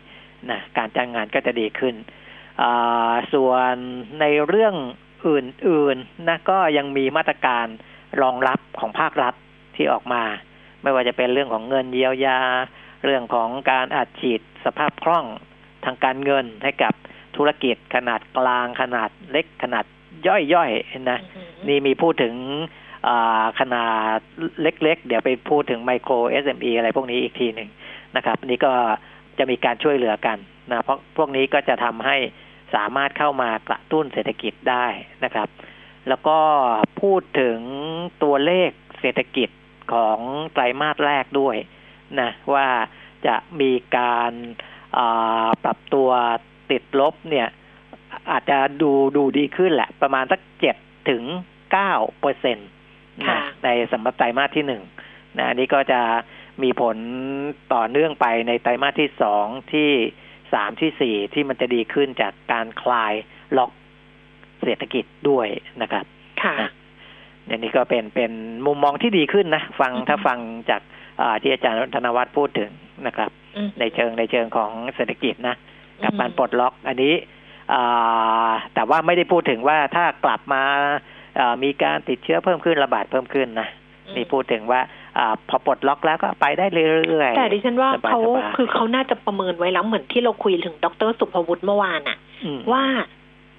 [0.52, 1.95] นะการจ้างงานก็จะดีขึ้น
[2.62, 3.76] อ่าส่วน
[4.19, 4.76] ในเรื่อง
[5.28, 7.65] อื่นๆนะก็ยังมีมาตรการ
[8.21, 9.34] รองรับของภาครัฐ
[9.76, 10.24] ที่ออกมา
[10.84, 12.39] ไม่ว่าจะเป็นเรื่องของเงินเยียวยา
[13.06, 15.26] เรื่องของการอัดฉีดสภาพคล่อง
[15.86, 16.93] ทางการเงินให้กับ
[17.36, 19.86] ธุรกิจขนาดกลางขนาดเล็กขนาด
[20.28, 22.85] ย่อยๆนะอืมนี่มีพูดถึงอ่า
[23.60, 23.88] ขนา
[24.18, 24.20] ด
[24.62, 26.13] เล็ก ๆ เดี๋ยวไปพูดถึงไมโคร
[26.44, 27.70] SME อะไรพวกนี้อีกทีหนึ่ง
[28.15, 28.74] นะครับนี่ก็
[29.38, 30.38] จะมีการช่วยเหลือกัน
[30.70, 32.18] นะเพราะพวกนี้ก็จะทำให้
[32.76, 34.88] สามารถเข้ามากระตุ้นเศรษฐกิจได้
[35.24, 35.48] นะครับ
[36.10, 36.39] แล้วก็
[37.02, 37.60] พูดถึง
[38.24, 39.50] ตัวเลขเศรษฐกิจ
[39.94, 40.20] ของ
[40.54, 41.56] ไตรมาสแรกด้วย
[42.20, 42.68] นะว่า
[43.28, 46.10] จะมีการาปรับตัว
[46.72, 47.48] ติดลบเนี่ย
[48.32, 50.76] อาจจะดูดูดีขึ้นแหละ ประมาณสักเจ็ด
[51.10, 51.24] ถึง
[51.72, 52.70] เก้าเปอร์เซ็นต์
[53.63, 54.84] ในสำหรับไตรมาสที่หนึ่ง
[55.38, 56.01] นะอันนี้ก็จะ
[56.63, 56.97] มีผล
[57.73, 59.89] ต่อเนื่องไปในไตรมาสที่สองที่
[60.54, 63.13] สามที่สี่ที่มันจะดีขึ้นจากการคลาย
[63.58, 63.71] ล็อก
[64.63, 65.47] เศรษฐกิจด้วย
[65.82, 66.06] นะครับ
[66.43, 66.71] ค่ะนะ
[67.45, 68.32] เนี่ยนี่ก็เป็นเป็น
[68.65, 70.82] มุมมองที่ดีขึ้นนะ ฟังอือฮึถ้าฟังจาก
[71.21, 72.71] อ่าที่อาจารย์ธนวัฒน์พูดถึง
[73.08, 75.56] นะครับอืมในเชิงในเชิงของเศรษฐกิจนะ
[76.04, 77.13] กับอืมการปลดล็อก อันนี้
[77.73, 80.97] อ่าแต่ว่าไม่ได้พูดถึงว่าถ้ากลับมาอ่า
[81.63, 83.67] มีการติดเชื้อเพิ่มขึ้นระบาดเพิ่มขึ้นนะ
[84.08, 84.82] อืมนี่พูดถึงว่า
[85.17, 86.65] อาพอปลดล็อกแล้วก็ไปได้
[87.08, 88.19] เรื่อยๆ แต่ดิฉันว่าสบยๆเขา
[88.58, 92.84] คือเขาน่าจะประเมินไว้แล้วเหมือนที่เราคุยถึงดรสุภวุฒิเมื่อวานอะอืมว่า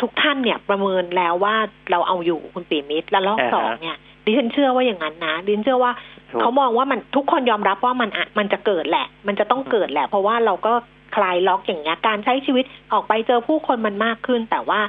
[0.01, 1.57] ทุกท่านเนี่ยประเมินแล้วว่า
[1.91, 5.93] เราเอาอยู่คุณปีมิตรและรอบอ่าฮะสองเนี่ยดิฉันเชื่อว่าอย่างนั้นนะดิฉันเชื่อว่า
[6.31, 10.73] ถูกเขามองว่ามันทุกคนยอมรับว่ามันอะมันจะเกิดแหละ มันจะต้องเกิดแหละ เพราะว่าเราก็
[11.17, 14.81] คลายล็อกอย่างเงี้ยการใช้ชีวิตออกไปเจอผู้คนมันมากขึ้น แต่ว่า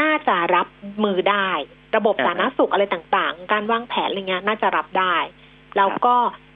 [0.00, 0.66] น่าจะรับ
[1.04, 1.48] มือได้
[1.96, 5.16] ระบบอ่าฮะสาธารณสุขอะไรต่างๆ การวางแผนอะไรเงี้ยน่าจะรับได้
[5.76, 6.14] แล้วก็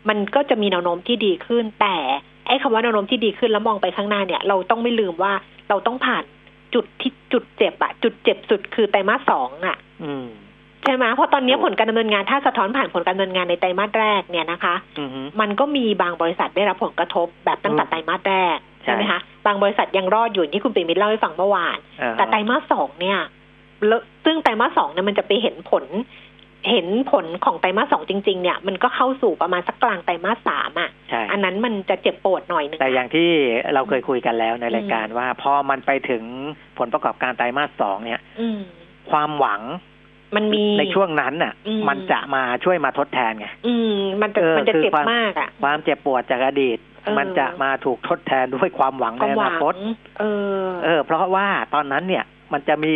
[0.09, 1.97] มันก็จะมีแนวโน้มที่ดีขึ้น แต่
[2.47, 5.33] ไอ้คำว่าแนวโน้มที่ดีขึ้นแล้วมองไปข้างหน้าเนี่ย เราต้องไม่ลืมว่า
[5.69, 6.25] เราต้องผ่าน
[6.75, 10.27] จุดที่จุดเจ็บอะจุดเจ็บสุดคือไตรมาสสองอะอืม
[10.85, 23.29] ใช่ไหมเพราะตอนนี้ถูกผลการดำเนินงานถ้าสะท้อนผ่านผลการดำเนินงานในไตรมาสแรกเนี่ยนะคะอือฮึมันก็มีบางบริษัทได้รับผลกระทบแบบตั้งแต่อืมไตรมาสแรกใช่ใช่ไหมคะบางบริษัทยังรอดอยู่อย่างที่คุณปิมิตรเล่าให้ฟังเมื่อวานอ่าฮะแต่ไตรมาสสองเนี่ยแล้ว
[24.25, 25.85] ซึ่งไตรมาสสองเนี่ยมันจะไปเห็นผล
[26.71, 33.29] เห็นผลของไตรมาสสองจริง ๆ เนี่ย มันก็เข้าสู่ประมาณสักกลางไตรมาสสามอะใช่อันนั้นมันจะเจ็บปวดหน่อยหนึงแต่อย่างที่
[33.75, 36.23] เราเคยคุยกันแล้วในอืมรายการว่า พอมันไปถึง
[36.79, 38.61] ผลประกอบการไตรมาสสองเนี่ยอืม
[39.11, 39.63] ความหวัง
[40.37, 49.75] มันมีในช่วงนั้นน่ะอืมมันจะมาช่วยมาทดแทนไงอืม มันจะเออมันจะคือเจ็บความมากอะความเจ็บปวดจากอดีตเออมันจะมาถูกทดแทนด้วยความหวังคในวามอหวันางคต
[50.19, 50.25] เอ
[50.63, 52.95] อ เออ เพราะว่าตอนนั้นเนี่ย มันจะมี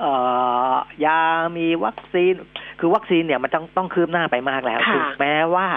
[0.00, 0.12] เอ่
[0.72, 0.74] อ
[1.04, 1.18] ยา
[1.58, 2.32] มีวัคซีน
[2.80, 5.68] คือวัคซีนเนี่ยมันต้องต้องคืบหน้าไปมากแล้วค่ะถึงแม้ว่า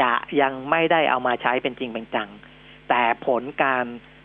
[0.00, 2.28] จะยังไม่ได้เอามาใช้เป็นจริงเป็นจัง
[2.88, 3.84] แต่ผลการ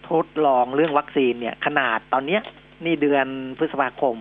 [0.09, 2.41] ทดลองเรื่องวัคซีนเนี่ย ขนาดตอนเนี้ย
[2.85, 4.15] นี่เดือนพฤษภาคม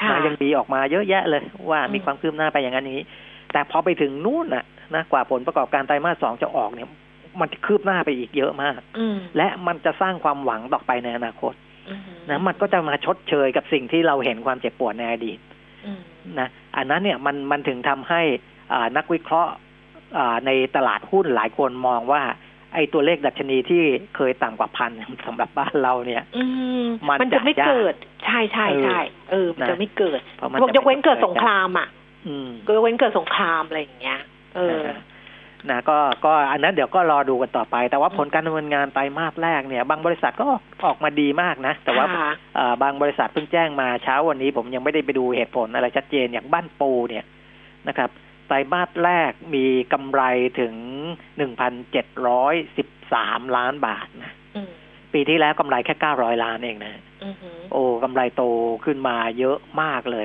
[0.00, 3.06] ค่ะนะยังมีออกมาเยอะแยะเลย ว่าอืมมีความคืบหน้าไปอย่างนั้นอย่างนี้
[3.52, 6.88] แต่พอไปถึงนู่นน่ะนะกว่าผลประกอบการไตรมาสสองจะออกเนี่ย
[7.40, 11.67] มันคืบหน้าไปอีกเยอะมากอืมและมันจะสร้างความหวังต่อไปในอนาคตอืม
[12.30, 15.38] นะมันก็จะมาชดเชยกับสิ่งที่เราเห็นความเจ็บปวดในอดีต
[15.84, 16.00] อืม
[16.38, 18.20] นะอันนั้นเนี่ยมันมันถึงทำให้
[18.72, 19.52] อ่านักวิเคราะห์
[20.18, 22.22] อ่าในตลาดหุ้นหลายคนมองว่า
[22.74, 23.82] ไอ้ตัวเลขดัชนีที่
[24.16, 24.90] เคยต่ำกว่าพัน
[25.26, 26.44] สำหรับบ้านเราเนี่ยอื
[26.82, 31.88] มมันมันจะไม่จะยากเกิด ใช่ใช่ใช่เออ มันนะจะไม่เกิดเพราะมันบอกจะยกเว้นไม่เกิดสงครามอะ
[32.26, 34.20] อืมยกเว้นเกิดสงครามอะไรอย่างเงี้ย
[34.56, 34.80] เออ
[35.70, 40.48] นะนะก็ก็อันนั้นเดี๋ยวก็รอดูกันต่อไป แต่ว่าผลการดำเนินงานไตรมาสแรกเนี่ย บางบริษัทก็
[40.84, 47.24] ออกมาดีมากนะ แต่ว่าค่ะเอ่อบางบริษัทเพิ่งแจ้งมาเช้าวันนี้ผมยังไม่ได้ไปดูเหตุผลอะไรชัดเจนอย่างบ้านปูเนี่ย
[47.88, 48.10] นะครับ
[48.46, 50.22] ไตรมาสแรกมีกำไร
[50.60, 50.74] ถึง
[51.46, 54.70] 1,713ล้านบาทนะอืม
[55.12, 56.92] ปีที่แล้วกำไรแค่900ล้านเองนะ
[57.24, 58.42] อือหือโอ้กำไรโต
[58.84, 60.24] ขึ้นมาเยอะมากเลย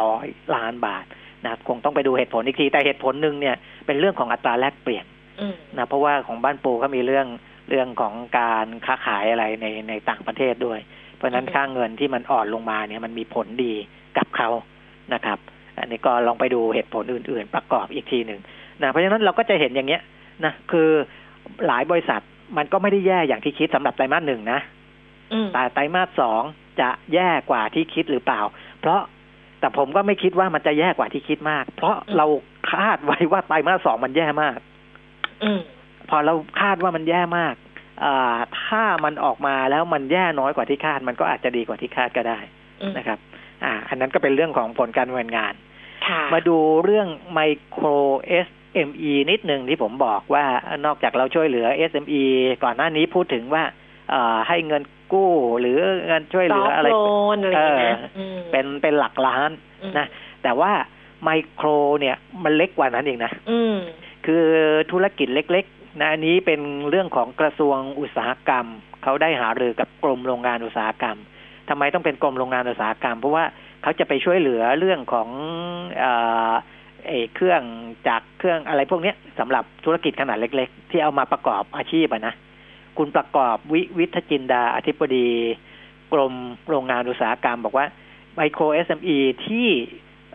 [0.00, 1.04] 800ล้านบาท
[1.46, 5.04] นะคงต้องไปดูเหตุผลอีกที แต่เหตุผลหนึ่งเนี่ยเป็นเรื่องของอัตราแลกเปลี่ยน
[5.40, 7.26] อืมนะเพราะว่าของบ้านปูเขามีเรื่อง
[7.68, 10.78] เรื่องของการค้าขายอะไรในในต่างประเทศด้วย
[11.16, 13.74] เพราะฉะนั้นอืมค่าเงินที่มันอ่อนลงมาเนี่ยมันมีผลดี
[14.18, 14.48] กับเขา
[15.14, 15.38] นะครับ
[15.78, 18.40] อันนี้ก็ลองไปดูเหตุผลอื่น ๆ ประกอบอีกทีหนึ่ง
[18.82, 20.02] นะเพราะฉะนั้นเราก็จะเห็นอย่างเงี้ย
[20.44, 20.88] นะคือ
[21.66, 22.22] หลายบริษัท
[22.56, 24.60] มันก็ไม่ได้แย่อย่างที่คิดสำหรับไตรมาสหนึ่งนะ
[25.32, 26.42] อืมแต่ไตรมาสสอง
[26.80, 28.40] จะแย่กว่าที่คิดหรือเปล่า
[28.80, 29.00] เพราะ
[29.60, 32.26] แต่ผมก็ไม่คิดว่ามันจะแย่กว่าที่คิดมาก เพราะเรา
[32.72, 34.58] คาดไว้ว่าไตรมาสสองมันแย่มาก
[35.42, 35.60] อืม
[36.10, 37.54] พอเราคาดว่ามันแย่มาก
[38.04, 42.38] อ่าถ้ามันออกมาแล้วมันแย่น้อยกว่าที่คาด มันก็อาจจะดีกว่าที่คาดก็ได้
[42.82, 43.18] อืมนะครับ
[43.64, 45.54] อ่า อันนั้นก็เป็นเรื่องของผลการดำเนินงาน
[46.06, 47.86] ค่ะมาดูเรื่องไมโคร
[48.46, 50.44] SME นิดหนึ่งที่ผมบอกว่า
[50.86, 52.22] นอกจากเราช่วยเหลือ SME
[52.64, 53.64] ก่อนหน้านี้พูดถึงว่า
[54.10, 56.98] เอ่อให้เงิน กู้ หรือเงินช่วยเหลืออะไรซฟต์โล
[57.34, 59.50] นอะไรอย่างเงี้ยเออมเป็นเป็นหลักล้าน
[59.82, 60.06] อืมนะ
[60.42, 60.70] แต่ว่า
[61.22, 61.68] ไมโคร
[62.00, 63.74] เนี่ยมันเล็กกว่านั้นเองนะอืม
[64.26, 64.44] คือ
[64.92, 68.66] ธุรกิจเล็กๆนะอันนี้เป็นเรื่องของกระทรวงอุตสาหกรรม
[69.02, 71.18] เขาได้หารือกับกรมโรงงานอุตสาหกรรม
[71.68, 73.44] ทำไมต้องเป็นกรมโรงงานอุตสาหกรรม เพราะว่า
[73.82, 75.28] เขาจะไปช่วยเหลือเรื่องของ
[75.98, 76.12] เอ่
[76.50, 76.52] อ
[77.06, 77.62] เออเครื่อง
[78.08, 82.34] จักรเครื่องอะไรพวกเนี้ยสำหรับธุรกิจขนาดเล็ก ๆ ที่เอามาประกอบอาชีพอะนะ
[83.02, 85.28] คุณประกอบวิวิทจินดา อธิบดี
[86.12, 86.34] กรม
[86.68, 87.86] โรงงานอุตสาหกรรม บอกว่า
[88.34, 89.68] ไมโคร SME ที่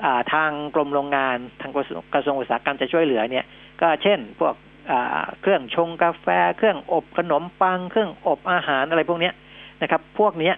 [0.03, 1.71] อ่ทางกรมโรงงานทาง
[2.13, 3.45] กระทรวงอุตสาหกรรมจะช่วยเหลือเนี่ย
[3.81, 4.53] ก็เช่น พวก
[5.41, 9.31] เครื่องชงกาแฟ เครื่องอบขนมปัง เครื่องอบอาหารอะไรพวกนี้
[9.81, 10.51] นะครับ พวกนี้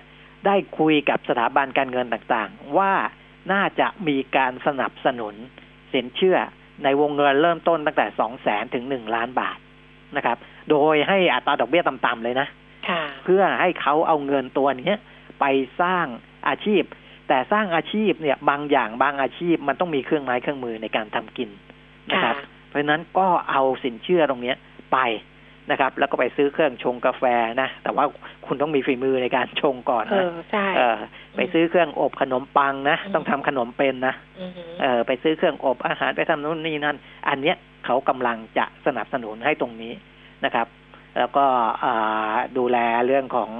[0.45, 2.93] ได้คุยกับสถาบันการเงินต่างๆ ว่า
[3.51, 5.35] น่าจะมีการสนับสนุน
[5.93, 6.37] สินเชื่อ
[6.83, 9.57] ในวงเงินเริ่มต้นตั้งแต่สองแสนถึงหนึ่งล้านบาท
[10.15, 10.37] นะครับ
[10.69, 12.47] โดยให้อัตราดอกเบี้ยต่ำๆเลยนะ
[12.89, 14.97] ค่ะเพื่อให้เขาเอาเงินตัวเนี้ย
[15.39, 15.45] ไป
[15.81, 16.05] สร้าง
[16.47, 16.83] อาชีพ
[17.27, 21.49] แต่สร้างอาชีพเนี่ยบางอย่างบางอาชีพมันต้องมีเครื่องไม้เครื่องมือในการทำกิน
[22.11, 22.35] นะครับ
[22.67, 24.55] เพราะฉะนั้นก็เอาสินเชื่อตรงเนี้ย
[24.93, 24.97] ไป
[25.71, 27.23] นะครับ แล้วก็ไปซื้อเครื่องชงกาแฟ
[27.61, 28.05] นะ แต่ว่า
[28.45, 30.97] คุณต้องมีฝีมือในการชงก่อนเอนะอใช่เออ
[31.35, 36.97] ไปซื้อเครื่องอบขนมปังนะอืมต้องทำขนมเป็นนะอือหือเออไปซื้อเครื่องอบอาหารไปทำนู่นนี่นั่น
[37.29, 39.93] อันเนี้ยเขากำลังจะสนับสนุนให้ตรงนี้
[40.45, 40.67] นะครับ
[41.17, 41.45] แล้วก็
[41.83, 42.77] อ่าดูแล
[43.07, 43.51] เรื่องของ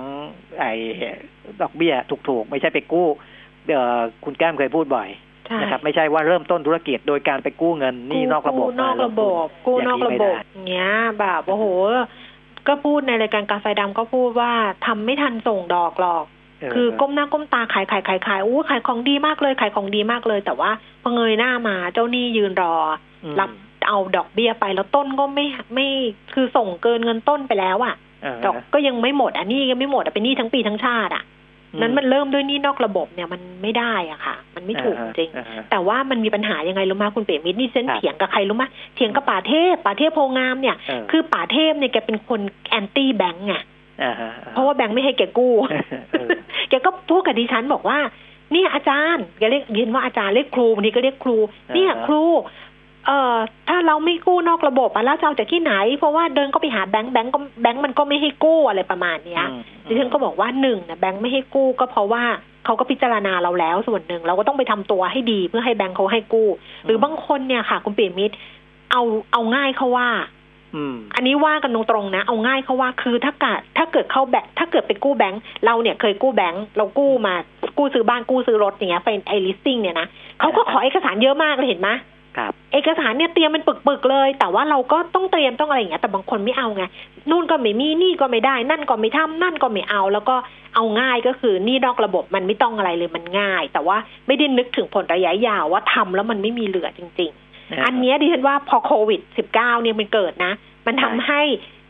[0.60, 0.74] ไอ้
[1.62, 1.93] ดอกเบี้ย
[2.30, 3.08] ถูกๆ ไม่ใช่ไปกู้
[3.70, 5.26] เอ่อคุณแก้มเคยพูดบ่อยใช่
[5.62, 11.65] นะครับไม่ใช่ว่าเริ่มต้นธุรกิจโดยการไปกู้เงินหนี่นอกระบบกู้นอกมาลระงบทุบกู้ย่างนอกนี้ระไม่บได้บอย่างเงี้ย แบบโอ้โห
[12.67, 14.51] ก็พูดในรายการกาแฟดำก็พูดว่า
[14.86, 16.25] ทำไม่ทันส่งดอกหรอก
[16.60, 22.75] เออคือก้มหน้าก้มตาขายขายขายขายอู้ขายของดีมากเลยขายของดีมากเลย แต่ว่าพอเงยหน้ามาเจ้าหนี้ยืนรอ
[23.23, 23.49] อืมรับ
[23.88, 25.88] เอาดอกเบี้ยไปแล้วต้นก็ไม่ไม่
[26.33, 31.23] คือส่งเกินเงินต้นไปแล้วอะ่ะเออดอกก็ยังไม่หมดอะหนี่ยังไม่หมดอะเป็นหนี้ทั้งปีทั้งชาติอะ
[31.82, 43.56] นั้นมันเริ่มด้วยหนี้นอกระบบเนี่ยมันไม่ได้อะค่ะ มันไม่ถูกจริงอ่าฮะแต่ว่ามันมีปัญหายังไงรู้มาคุณเป๋มิตรนี่เส้นครับเถียงกับใครรู้มาเถียงกับป่าเทพป่าเทพโพงามเนี่ยเออคือป่าเทพเนี่ยแกเป็นคนแอนตี้แบงก์ไง
[44.03, 45.53] อ่าฮะเพราะว่าแบงก์ไม่ให้แกกู้
[46.10, 46.30] เออ
[46.69, 47.99] แกก็พูดกับดิฉันบอกว่า
[48.51, 51.38] เนี่ยอาจารย์แกเรียกเรียนว่าอาจารย์เรียกครูบางทีก็เรียกครู
[51.75, 52.23] เนี่ยอ่าฮะครู
[53.08, 53.36] เอ่อ
[53.70, 62.24] ถ้าเราไม่กู้นอกระบบอะแล้วจะเอาจากที่ไหน เพราะว่าเดินก็ไปหาแบงก์แบงก์ก็แบงก์มันก็ไม่ให้กู้อะไรประมาณเนี้ยอืมดิฉันก็บอกว่าหนึ่งนะแบงก์ไม่ให้กู้ก็เพราะว่า
[62.65, 66.48] เขาก็พิจารณาเราแล้วส่วนหนึ่งเราก็ต้องไปทำตัวให้ดีเพื่อให้แบงก์เขาให้กู้
[66.86, 68.36] หรือบางคนเนี่ยค่ะ คุณเปียมิตร
[68.91, 69.02] เอา
[69.34, 70.10] เอาง่ายเขาว่า
[70.76, 77.34] อืมอันนี้ว่ากันตรงๆนะ เอาง่ายเขาว่าคือถ้าเกิดถ้าเกิดเข้าแบงค์ถ้าเกิดไปกู้แบงค์เราเนี่ยเคยกู้แบงค์เรากู้มา
[77.78, 80.08] กู้ซื้อบ้านกู้ซื้อรถอย่างเงี้ยเป็นไอลิสติ้งเนี่ยนะ
[80.39, 81.89] เขาก็ขอเอกสารเยอะมากเลยเห็นไหม
[82.38, 86.84] ครับเอกสารเนี่ยเตรียมเป็นปึกๆเลย แต่ว่าเราก็ต้องเตรียมต้องอะไรอย่างเงี้ยแต่บางคนไม่เอาไง
[87.30, 90.36] นู่นก็ไม่มีนี่ก็ไม่ได้ นั่นก็ไม่ทำนั่นก็ไม่เอา แล้วก็
[90.76, 93.97] เอาง่ายก็คือนี่นอกระบบมันไม่ต้องอะไรเลยมันง่าย แต่ว่า
[94.28, 99.21] ไม่ได้นึกถึงผลระยะยาวว่าทำแล้วมันไม่มีเหลือจริง ๆ อันเนี้ยดิฉันว่าพอโควิด
[99.54, 100.54] -19 เนี่ยมันเกิดนะ
[100.88, 101.41] มันทำให้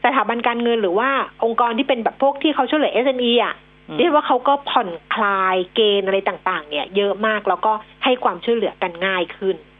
[0.03, 1.09] สถาบันการเงินหรือว่า
[1.43, 3.55] องค์กรที่เป็นแบบพวกที่เขาช่วยเหลือ SME อะ
[3.89, 7.71] อืมเรียกว่าเขาก็ผ่อนคลายเกณฑ์อะไรต่าง ๆ เนี่ย เยอะมากแล้วก็
[8.03, 9.76] ให้ความช่วยเหลือกันง่ายขึ้นอืมอืมอืม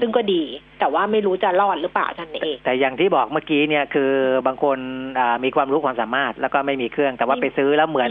[0.00, 0.42] ซึ่งก็ดี
[0.78, 4.10] แต่ว่าไม่รู้จะรอดหรือเปล่าท่านนเอง แต่อย่างที่บอกเมื่อกี้เนี่ยคือ
[4.46, 4.78] บางคน
[5.18, 8.10] อ่ามีความรู้ความสามารถแล้วก็ไม่มีเครื่อง แต่ว่าไปซื้อแล้วเหมือน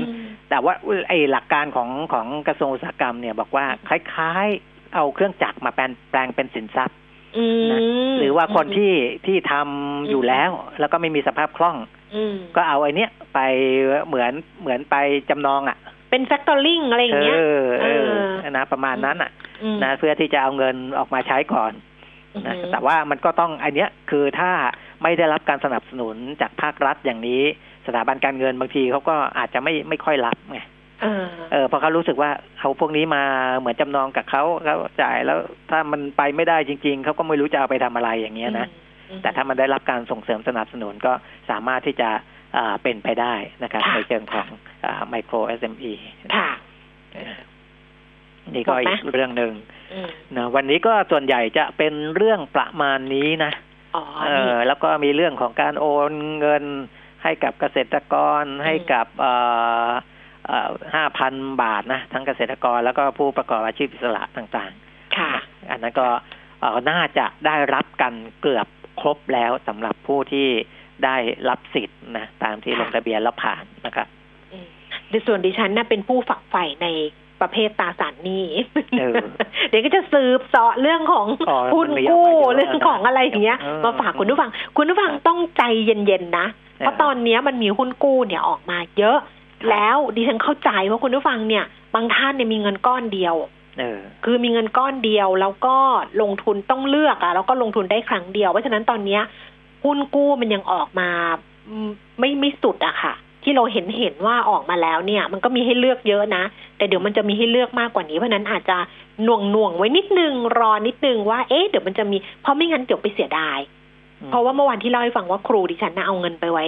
[0.49, 0.73] แต่ว่า
[1.09, 6.97] ไอ้หลักการของของกระทรวงอุตสาหกรรมเนี่ยบอกว่าคล้ายๆเอาเครื่องจักรมาแปลงแปลงเป็นสินทรัพย์
[7.37, 7.79] อืมนะ
[8.19, 8.93] หรือว่าคนที่
[9.25, 11.77] ที่ทำอยู่แล้ว แล้วก็ไม่มีสภาพคล่อง
[12.15, 13.39] อืมก็เอาไอ้เนี้ยไป
[14.07, 14.95] เหมือนเหมือนไป
[15.29, 15.77] จำนองอะ
[16.09, 17.87] เป็นแฟคเตอร์ลิงอะไรอย่างเอเงี้ยอเออเอ
[18.47, 19.31] อนะประมาณนั้นอะ
[19.75, 21.71] มนะเพื่อที่จะเอาเงินออกมาใช้ก่อน
[22.47, 24.51] นะอือหือแต่ว่ามันก็ต้องอันเนี้ยคือถ้า
[25.03, 27.41] ไม่ได้รับการสนับสนุนจากภาครัฐอย่างนี้
[27.87, 30.59] สถาบันการเงินบางทีเขาก็อาจจะไม่ไม่ค่อยรับไง
[31.01, 33.23] เออเออเพราะเขารู้สึกว่าเขาพวกนี้มา
[33.59, 35.39] เหมือนจำนองกับเขาเขาจ่ายแล้ว
[35.69, 38.67] ถ้ามันไปไม่ได้จริง ๆเขาก็ไม่รู้จะเอาไปทำอะไรอย่างเงี้ยนะ
[39.09, 41.13] อืมแต่ถ้ามันได้รับการส่งเสริมสนับสนุนก็
[41.49, 42.21] สามารถที่จะอ่า
[42.83, 44.47] เป็นไปได้นะครับค่ะในเชิงของ
[45.09, 45.93] ไมโคร SME
[46.35, 46.49] ค่ะ
[48.53, 49.53] นี่ก็หมดไหมอีกเรื่องหนึ่ง
[49.93, 53.51] อืมนะวันนี้ก็ส่วนใหญ่จะเป็นเรื่องประมาณนี้นะ
[53.95, 56.63] อ๋อเอนี่อแล้วก็มีเรื่องของการโอนเงิน
[57.23, 59.07] ให้กับเกษตรกรให้กับ
[60.93, 64.71] ห้าพันบาทนะ ทั้งเกษตรกรแล้วก็ผู้ประกอบอาชีพอิสระต่าง
[65.17, 66.07] ค่ะๆอันนั้นก็
[66.59, 68.67] เอ่อน่าจะได้รับกันเกือบ
[69.01, 70.47] ครบแล้วสำหรับผู้ที่
[71.05, 71.15] ได้
[71.49, 74.07] รับสิทธิ์นะตามที่ค่ะลงทะเบียนแล้วผ่านนะครับ
[74.51, 74.67] อืม
[75.09, 76.87] ในส่วนดิฉันน่ะเป็นผู้ฝักใฝ่ใน
[77.41, 78.45] ประเภทตราสารหนี้
[78.99, 79.15] เออ
[79.69, 89.17] เดี๋ยวก็จะสืบเสาะเรื่องของอ๋อหุ้นมันมีกู้ออกมาเยอะเรื่องของอะไรอย่างเงี้ยเออมาฝากคุณผู้ฟัง คุณผู้ฟังต้องใจเย็นๆนะ เพราะตอนเนี้ยมันมีหุ้นกู้เนี่ยออกมาเยอะ
[89.69, 91.63] แล้วดิฉันเข้าใจว่าคุณผู้ฟังเนี่ย
[91.95, 93.35] บางท่านเนี่ยมีเงินก้อนเดียว
[93.79, 95.75] เออคือมีเงินก้อนเดียวแล้วก็
[96.21, 99.21] ลงทุนต้องเลือกอะแล้วก็ลงทุนได้ครั้งเดียวเพราะฉะนั้นตอนเนี้ย
[99.87, 101.09] หุ้นกู้มันยังออกมา
[101.69, 106.43] อืมไม่ไม่สุดอะค่ะทที่เราเห็นเห็นว่าออกมาแล้วเนี่ย มันก็มีให้เลือกเยอะนะ
[106.77, 108.77] แต่เดี๋ยวมันจะมีให้เลือกมากกว่านี้เพราะนั้นอาจจะ
[109.23, 113.59] หน่วงหน่วงๆไว้นิดนึงรอนิดนึงว่าเอ๊ะเดี๋ยวมันจะมีเพราะไม่งั้นเดี๋ยวไปเสียดาย
[114.29, 116.65] เพราะว่าเมื่อวานที่เล่าให้ฟังว่าครูดิฉันน่ะเอาเงินไปไว้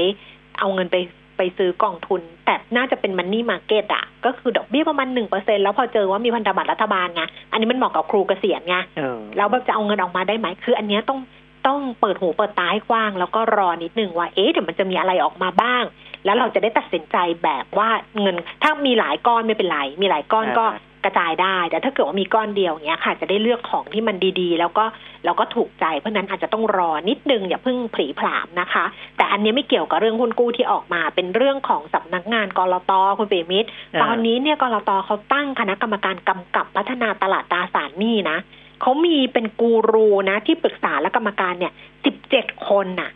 [0.59, 0.97] เอาเงินไป
[1.37, 11.19] ไปซื้อกองทุน แต่น่าจะเป็นมันนี่มาเก็ตอะ ก็คือดอกเบี้ยประมาณหนึ่งเปอร์เซ็นแล้วพอเจอว่ามีพันธบัตรรัฐบาลไงอันนี้มันเหมาะกับครูเกษียณไงเออแล้วแบบจะเอาเงินออกมาได้ไหมคือ อันเนี้ยต้อง
[11.67, 15.83] ต้องเปิดหูเปิดตาให้กว้าง แล้วก็รอนิดนึงว่าเอ๊ะเดี๋ยวมันจะมีอะไรออกมาบ้าง
[16.25, 17.89] แล้วเราจะได้ตัดสินใจแบบว่า
[18.21, 24.85] เงิน ถ้ามีหลายก้อนไม่เป็นไร มีหลายก้อนก็อ่ากระจายได้ แต่ถ้าเกิดว่ามีก้อนเดียวเนี้ยค่ะ จะได้เลือกของที่มันดีๆ แล้วก็
[25.25, 28.85] แล้วก็ถูกใจ เพราะฉะนั้นอาจจะต้องรอนิดนึงอย่าเพิ่งผลีผลามนะคะ
[29.17, 33.69] แต่อันนี้ไม่เกี่ยวกับเรื่องหุ้นกู้ที่ออกมา เป็นเรื่องของสำนักงานกรตคุณเปรมิตร
[34.01, 38.37] ตอนนี้เนี่ยกรตเขาตั้งคณะกรรมการกำกับพัฒนาตลาดตราสารหนี้นะ
[38.81, 41.73] เขามีเป็นกูรูนะ ที่ปรึกษาและกรรมการเนี่ย
[42.05, 43.11] สิบเจ็ดคนน่ะ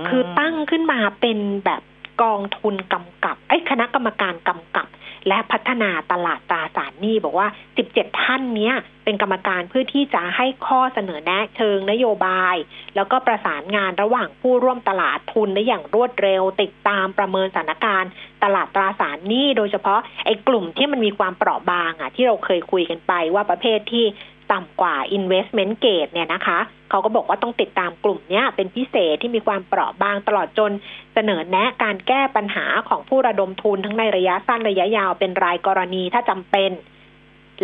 [0.00, 1.82] มคือตั้งขึ้นมาเป็นแบบ
[2.22, 4.88] กองทุนกำกับไอ้ยคณะกรรมการกำกับ
[5.28, 7.48] และพัฒนาตลาดตราสารหนี้บอกว่า
[7.84, 12.56] 17 ท่านเนี้ยเป็นกรรมการเพื่อที่จะให้ข้อเสนอแนะเชิงนโยบาย
[12.94, 18.10] แล้วก็ประสานงานระหว่างผู้ร่วมตลาดทุนได้อย่างรวดเร็ว ติดตามประเมินสถานการณ์
[18.44, 24.04] ตลาดตราสารหนี้โดยเฉพาะไอ้กลุ่มที่มันมีความเปราะบางอะที่เราเคยคุยกันไปว่าประเภทที่
[24.52, 26.58] ต่ำกว่า investment grade เนี่ยนะคะ
[26.90, 30.72] เขาก็บอกว่าต้องติดตามกลุ่มนี้เป็นพิเศษที่มีความเปราะบางตลอดจน
[31.14, 36.70] เสนอแนะการแก้ปัญหาของผู้ระดมทุนทั้งในระยะสั้นระยะยาวเป็นรายกรณีถ้าจำเป็น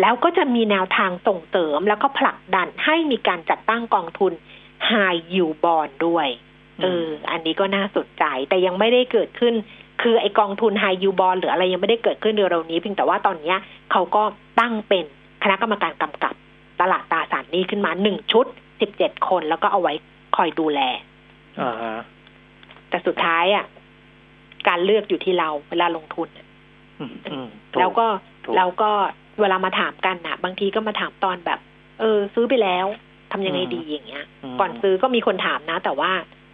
[0.01, 4.31] แล้วก็จะมีแนวทางส่งเสริมแล้วก็ผลักดันให้มีการจัดตั้งกองทุน
[4.89, 6.27] High Yield Bond ด้วย
[6.81, 9.53] เอออันนี้ก็น่าสนใจแต่ยังไม่ได้เกิดขึ้น
[10.01, 13.55] คือไอกองทุน High Yield Bond หรืออะไรยังไม่ได้เกิดขึ้นเร็วๆนี้เพียงแต่ว่าตอนนี้
[13.91, 14.23] เขาก็
[14.59, 15.05] ตั้งเป็น
[15.43, 16.30] คณะกรรมการกำกับ
[16.81, 18.45] ตลาดตราสารหนี้ขึ้นมาหนึ่งชุด
[18.81, 19.93] สิบเจ็ดคนแล้วก็เอาไว้
[20.35, 20.79] คอยดูแล
[21.61, 21.95] อ่าฮะ
[22.89, 23.65] แต่สุดท้ายอะ
[24.67, 26.47] การเลือกอยู่ที่เราเวลาลงทุนน่ะ
[26.99, 28.07] อืมอืมถูแล้วก็
[28.45, 28.91] ถูกแล้วก็
[29.41, 31.59] เวลามาถามกันน่ะบางทีก็มาถามตอนแบบ
[31.99, 32.85] เออ ซื้อไปแล้ว
[33.31, 36.11] ทำยังไงดีอย่างเงี้ยมก่อนซื้อก็มีคนถามนะ แต่ว่า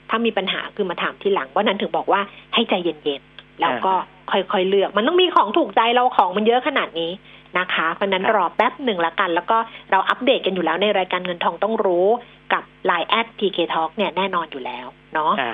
[0.10, 2.22] ถ้ามีปัญหาคือมาถามทีหลังเพราะนั้นถึงบอกว่า
[2.54, 3.94] ให้ใจเย็นๆแล้วก็
[4.32, 7.12] ค่อยๆเลือก มันต้องมีของถูกใจเราของมันเยอะขนาดนี้
[7.58, 9.58] นะคะเพราะฉะนั้นรอแป๊บหนึ่งละกัน แล้วก็
[9.92, 12.08] เราอัปเดตกันอยู่แล้วในรายการเงินทองต้องรู้
[12.54, 15.54] กับ Line แอด TK Talk เนี่ยแน่นอนอยู่แล้ว เนาะอ่า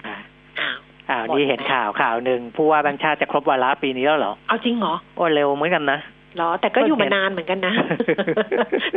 [0.60, 0.78] อ้าว
[1.10, 6.00] อ้าวหมดนี่เห็นแล้วข่าวข่าวหนึ่งผู้ว่าแบงค์ชาติจะครบวาระปีนี้แล้วเหรอ เอาจริงเหรอ โอ้เร็วเหมือนกันนะ
[6.36, 7.74] เหรอ แต่ก็อยู่มานานเหมือนกันนะ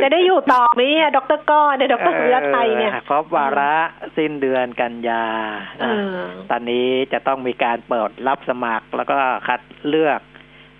[0.01, 3.73] จะได้อยู่ต่อไหมอะดรก้อเนี่ยดรสุริยไทยเนี่ยออครบวาระ
[4.17, 5.25] สิ้นเดือนกันยา
[5.79, 9.17] เอนะอตอนนี้จะต้องมีการเปิดรับสมัครแล้วก็
[9.47, 10.19] คัดเลือก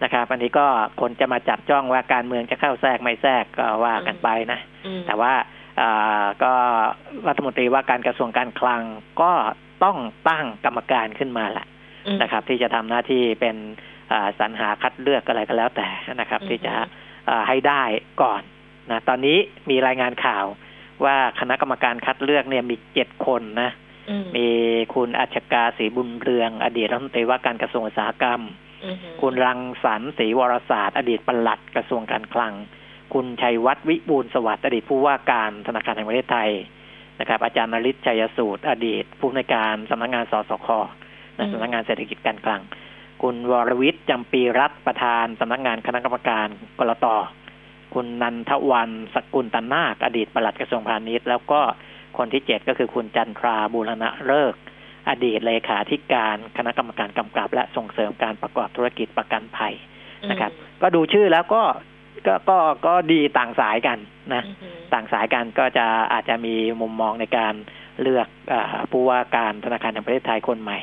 [0.03, 0.67] นะครับอันนี้ก็
[1.01, 5.33] คนจะมาจับจ้องว่าการเมืองจะเข้าแทรกไม่แทรกก็ว่ากันไปนะอืมแต่ว่า
[5.81, 6.53] อ่าก็
[7.27, 8.81] รัฐมนตรีว่าการกระทรวงการคลัง
[9.21, 9.31] ก็
[9.83, 9.97] ต้อง
[10.29, 11.65] ตั้งกรรมการขึ้นมาแหละ
[12.07, 13.55] อืมนะครับ ที่จะทำหน้าที่เป็น
[14.12, 16.73] อ่าสรรหาคัดเลือกอะไรก็แล้วแต่นะครับอือฮึที่จะ
[17.29, 17.83] อ่าให้ได้
[18.21, 18.41] ก่อน
[18.91, 19.38] นะตอนนี้
[19.69, 20.45] มีรายงานข่าว
[21.05, 23.71] ว่าคณะกรรมการคัดเลือกเนี่ยมีเจ็ดคนนะ
[24.10, 24.47] อืมมี
[24.95, 28.66] คุณอัชกาศรีบุญเรือง อดีตรัฐมนตรีว่าการกระทรวงอุตสาหกรรมอืม
[29.21, 32.53] คุณรังสรรค์ศรีวรศาสตร์อดีตปลัดกระทรวงการคลัง
[33.13, 36.49] คุณชัยวัฒน์วิบูลย์สวัสดิ์อดีตผู้ว่าการธนาคารแห่งประเทศไทย
[37.19, 40.67] นะครับ อาจารย์นริศชัยสูตร อดีตผู้อำนวยการสำนักงานสสค
[41.37, 42.61] นะสำนักงานเศรษฐกิจการคลัง
[43.21, 46.47] คุณวรวิทย์จำปีรัตน์ประธานสำนักงานคณะกรรมการ
[46.79, 47.07] กรต
[47.93, 51.61] คุณนันทวันสกุลตันนาคอดีตปลัดกระทรวงพาณิชย์ แล้วก็
[52.17, 54.59] คนที่เจ็ดก็คือคุณจันทราบูรณะเลิกษ์
[55.10, 59.74] อดีตเลขาธิการคณะกรรมการกำกับ และส่งเสริมการประกอบธุรกิจประกันภัย
[60.30, 61.63] นะครับ ก็ดูชื่อแล้วก็
[62.28, 63.98] ก็ก็ก็ดีต่างสายกัน
[64.34, 67.54] นะอืมต่างสายกันก็จะอาจจะมีมุมมองในการ
[68.02, 70.80] เลือกอาผู้ว่าการธนาคารแห่งประเทศไทยคนใหม่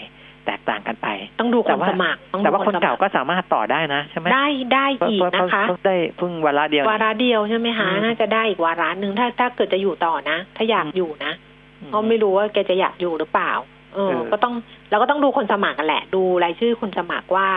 [0.47, 1.09] แตกต่างกันไป
[1.41, 11.33] ต้องดูคแต่นว่าสมัครต้องดูแต่ว่าคนสมัเก่าก็สามารถต่อได้นะใช่ไหมได้ได้เพราะอีกเพราะนะคะเพราะได้เพิ่งวาระเดียววาระเดียวใช่ไหมคะอืมน่าจะได้อีกวาระหนึ่งถ้าถ้าเกิดจะอยู่ต่อนะ ถ้าอยากอยู่นะ
[11.81, 13.53] อืมเพราะไม่รู้ว่าแกจะอยากอยู่หรือเปล่า
[13.95, 14.55] เออเออ ก็ต้อง
[14.91, 17.49] เราก็ต้องดูคนสมัครกันแหละ ดูรายชื่อคนสมัครว่า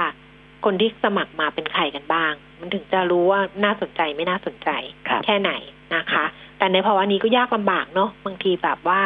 [0.66, 4.70] คนที่สมัครมาเป็นใครกันบ้าง มันถึงจะรู้ว่าน่าสนใจไม่น่าสนใจ
[5.08, 5.52] ครับแค่ไหน
[5.96, 6.26] นะคะ
[6.58, 9.02] แต่ในภาวะนี้ก็ยากลำบากเนาะบางทีแบบว่า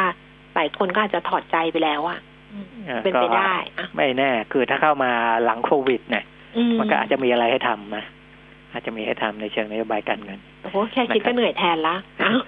[0.54, 2.18] หลายคนก็อาจจะถอดใจไปแล้วอะ
[2.52, 5.10] อืมออเป็นไปได้อะไม่แน่ คือถ้าเข้ามา
[5.44, 6.24] หลังโควิดเนี่ย
[6.56, 8.04] อืมันก็อาจจะมีอะไรให้ทำนะ
[8.72, 12.40] อาจจะมีให้ทำในเชิงนโยบายการเงิน โอ้โหแค่คิดก็เหนื่อยแทนละอ้าว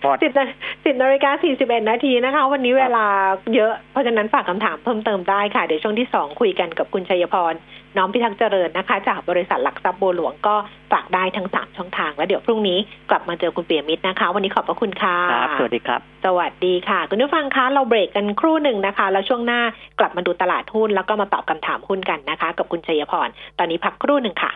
[0.00, 0.44] หมดสิบนา
[0.84, 3.06] สิบนาฬิกาสี่สิบเอ็ดนาทีนะคะ วันนี้เวลา
[3.54, 7.54] เยอะ เพราะฉะนั้นฝากคำถามเพิ่มเติมได้ค่ะ เดี๋ยวช่วงที่สองคุยกันกับคุณชัยพร
[7.96, 10.54] น้อมพิทักษ์เจริญนะคะ จากบริษัทหลักทรัพย์บัวหลวงก็
[10.92, 12.78] ฝากได้ทั้งสามช่องทาง แล้วเดี๋ยวพรุ่งนี้
[13.10, 19.60] กลับมาเจอคุณเปียมิตรนะคะ วันนี้ขอบพระคุณค่ะครับสวัสดีครับ สวัสดีค่ะ คุณผู้ฟังคะเราเบรกกันครู่หนึ่งนะคะ แล้วช่วงหน้า
[19.98, 24.52] กลับมาดูตลาดหุ้นแล้วก็มาตอบคำถามหุ้นกันนะคะ กับคุณชัยพร ตอนนี้พักครู่หนึ่งค่ะ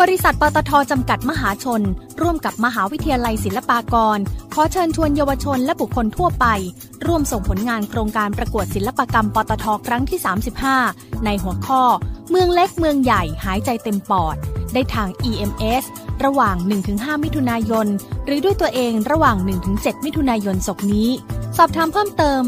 [0.00, 1.82] บริษัทปตทจำกัดมหาชน
[2.20, 4.18] ร่วมกับมหาวิทยาลัยศิลปากร
[4.54, 6.46] ขอเชิญชวนเยาวชนและบุคคลทั่วไป
[7.06, 10.18] ร่วมส่งผลงานโครงการประกวดศิลปกรรมปตทครั้งที่
[10.72, 11.82] 35 ในหัวข้อ
[12.30, 14.36] เมืองเล็กเมืองใหญ่หายใจเต็มปอด
[14.74, 15.84] ได้ทาง EMS
[16.24, 16.56] ระหว่าง
[16.90, 17.86] 1-5 มิถุนายน
[18.26, 19.36] หรือด้วยตัวเองระหว่าง
[19.70, 21.08] 1-7 มิถุนายนศกนี้
[21.56, 22.40] สอบถามเพิ่มเติม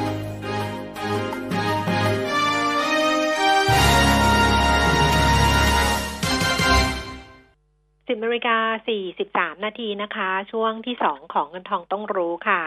[8.23, 8.57] นาฬิกา
[8.87, 12.61] สี่สิบสามนาทีนะคะ ช่วงที่สองของเงินทองต้องรู้ค่ะ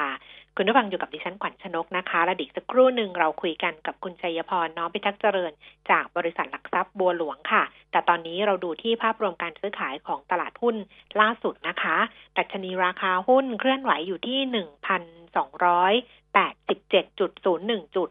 [0.56, 5.52] คุณผู้ฟังอยู่กับดิฉันขวัญชนกนะคะและอีกสักครู่หนึ่งเราคุยกันกับคุณชัยพรน้อมพิทักษ์เจริญ
[5.90, 10.76] จากบริษัทหลักทรัพย์บัวหลวงค่ะ แต่ตอนนี้เราดูที่ภาพรวมการซื้อขายของตลาดหุ้น
[11.20, 11.96] ล่าสุดนะคะ
[12.36, 15.02] ดัชนีราคาหุ้นเคลื่อนไหวอยู่ที่หนึ่งพัน
[15.36, 15.92] สองร้อย
[16.34, 17.30] แปดสิบเจ็ดจุด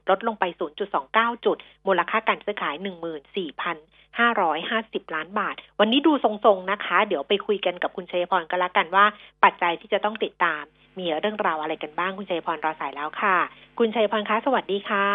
[0.10, 0.86] ลดลงไปศูนย์จุ
[1.56, 3.78] ด มูลค่าการซื้อขายหนึ่งหมื่นสี่พัน
[4.48, 9.06] 550 ล้านบาท วันนี้ดูทรงๆนะคะ เดี๋ยวไปคุยกันกับคุณชัยพรก็แล้วกันว่า
[9.44, 10.64] ปัจจัยที่จะต้องติดตาม
[11.00, 13.38] มีเรื่องราวอะไรกันบ้างคุณชัยพรรอสายแล้วค่ะ
[13.80, 15.08] คุณชัยพรคะสวัสดีค่ะ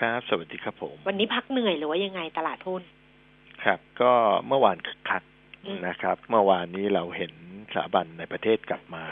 [0.00, 2.82] ครับ สวัสดีครับผม วันนี้พักเหนื่อยหรือว่ายังไงตลาดหุ้น
[3.64, 4.12] ครับ ก็
[4.46, 5.22] เมื่อวานคึกคัก
[5.64, 7.32] อืมนะครับ เมื่อวานนี้เราเห็น
[7.74, 9.04] สถาบันในประเทศกลับมา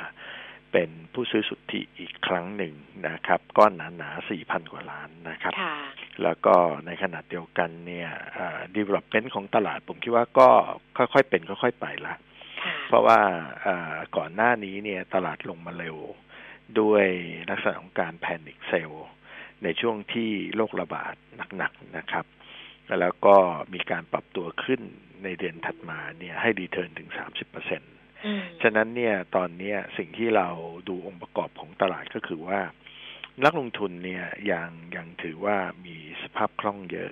[0.72, 2.74] เป็นผู้ซื้อสุทธิอีกครั้งหนึ่ง
[3.08, 5.76] นะครับ ก้อนหนาๆสี่พันกว่าล้านนะครับค่ะ
[6.22, 6.54] แล้วก็
[6.86, 10.48] ในขณะเดียวกันเนี่ยเอ่อ development ของตลาดผมคิดว่าก็
[10.96, 12.14] ค่อยๆเป็นค่อยๆไปละ
[12.64, 13.20] ค่ะเพราะว่า
[13.62, 15.96] เอ่อก่อนหน้านี้เนี่ยตลาดลงมาเร็ว
[16.80, 17.06] ด้วย
[17.50, 18.92] ลักษณะของการแพนิคเซล
[19.64, 21.14] ในช่วงที่โรคระบาด
[21.56, 22.26] หนักๆนะครับ
[23.00, 23.36] แล้วก็
[23.74, 24.80] มีการปรับตัวขึ้น
[25.24, 27.91] ในเดือนถัดมาเนี่ยให้ดีเทิร์นถึง 30เปอร์เซ็นต์อืม
[28.62, 30.48] ฉะนั้นเนี่ยตอนเนี้ยสิ่งที่เรา
[30.88, 32.60] ดูองค์ประกอบของตลาดก็คือว่า
[33.44, 35.56] นักลงทุนเนี่ยยังยังถือว่า
[35.86, 37.10] มีสภาพคล่องเยอะ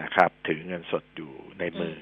[0.00, 1.98] นะครับ ถือเงินสดอยู่ในมือ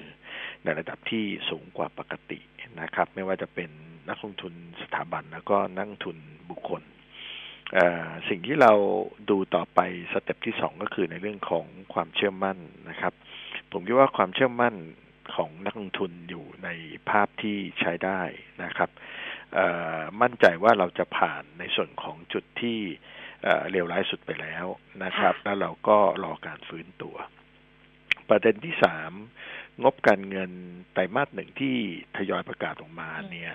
[0.63, 2.39] ในระดับที่สูงกว่าปกติ
[2.81, 3.69] นะครับ ไม่ว่าจะเป็น
[4.09, 6.17] นักลงทุนสถาบันแล้วก็นักลงทุน
[6.49, 6.81] บุคคล
[7.73, 8.73] เอ่อสิ่งที่เรา
[9.29, 9.79] ดูต่อไป
[10.11, 12.57] สเต็ปที่สองก็คือในเรื่องของความเชื่อมั่น
[12.89, 13.13] นะครับ
[13.71, 14.73] ผมคิดว่าความเชื่อมั่น
[15.35, 16.69] ของนักลงทุนอยู่ใน
[17.09, 18.21] ภาพที่ใช้ได้
[18.63, 18.89] นะครับ
[19.53, 19.67] เอ่
[19.97, 22.79] อมั่นใจว่าเราจะผ่านในส่วนของจุดที่
[23.43, 24.65] เอ่อเลวร้ายสุดไปแล้ว
[25.03, 27.15] นะครับค่ะแล้วเราก็รอการฟื้นตัว
[28.29, 29.11] ประเด็นที่สาม
[29.83, 30.51] งบการเงิน
[30.93, 31.75] ไตรมาสหนึ่งที่
[32.17, 33.53] ทยอยประกาศออกมาเนี่ย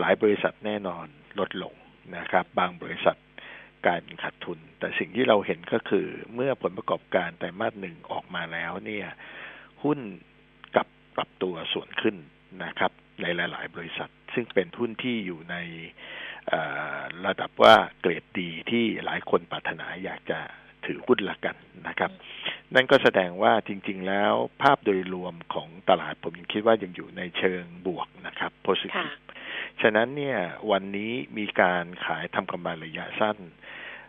[0.00, 1.06] หลายบริษัทแน่นอน
[1.38, 1.74] ลดลง
[2.16, 3.16] นะครับ บางบริษัท
[3.86, 9.08] กลายเป็นขาดทุน แต่สิ่งที่เราเห็นก็คือเมื่อผลประกอบการไตรมาสหนึ่งออกมาแล้วเนี่ย
[9.82, 10.31] หุ้นกลับ
[11.16, 12.16] ปรับตัวส่วนขึ้น
[12.64, 12.92] นะครับ
[13.22, 15.56] ในหลาย ๆ บริษัท ซึ่งเป็นหุ้นที่อยู่ใน
[16.48, 16.60] เอ่
[16.98, 20.38] อระดับว่าเกรดดีที่หลายคนปรารถนาอยากจะ
[20.86, 21.56] ถือหุ้นละกัน
[21.88, 22.10] นะครับ
[22.74, 24.32] นั่นก็แสดงว่าจริง ๆ แล้ว
[24.62, 29.14] ภาพโดยรวมของตลาดผมยังคิดว่ายังอยู่ในเชิงบวกนะครับค่ะ positive
[29.82, 30.38] ฉะนั้นเนี่ย
[30.70, 33.38] วันนี้มีการขายทำกำไรระยะสั้น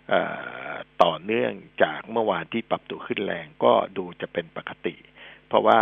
[0.09, 0.21] เอ่
[0.71, 0.73] อ
[1.03, 1.51] ต่อเนื่อง
[1.83, 4.95] จากเมื่อวานที่ปรับตัวขึ้นแรงก็ดูจะเป็นปกติ
[5.47, 5.77] เพราะว่า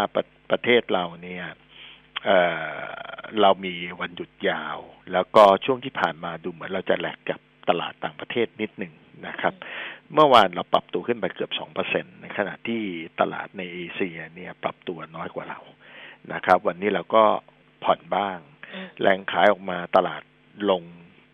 [0.51, 1.45] ประประเทศเราเนี่ย
[2.25, 2.39] เอ่
[2.83, 2.85] อ
[3.41, 4.77] เรามีวันหยุดยาว
[5.13, 7.39] แล้วก็ช่วงที่ผ่านมาดูเหมือนเราจะแหลกกับ
[7.69, 8.93] ตลาดต่างประเทศนิดหนึ่ง
[9.27, 9.53] นะครับ
[10.13, 12.81] เมื่อวานเราปรับตัวขึ้นไปเกือบสองเปอร์เซ็นในขณะที่
[13.19, 15.59] ตลาดในเอเชียเนี่ยปรับตัวน้อยกว่าเรา
[16.33, 17.23] นะครับ วันนี้เราก็
[17.83, 18.37] ผ่อนบ้าง
[19.01, 20.21] แรงขายออกมาตลาด
[20.69, 20.83] ลง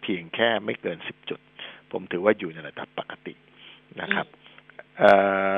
[0.01, 1.39] เพียงแค่ไม่เกินสิบจุด
[1.91, 3.33] ผมถือว่าอยู่ในระดับปกติ
[4.01, 4.27] นะครับ
[4.99, 5.01] เ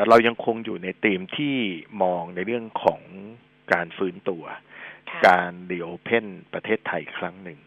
[0.09, 1.55] เรายังคงอยู่ในธีมที่
[2.01, 3.01] มองในเรื่องของ
[3.73, 4.43] การฟื้นตัว
[5.27, 7.59] การดีโอเพนประเทศไทยครั้งหนึ่ง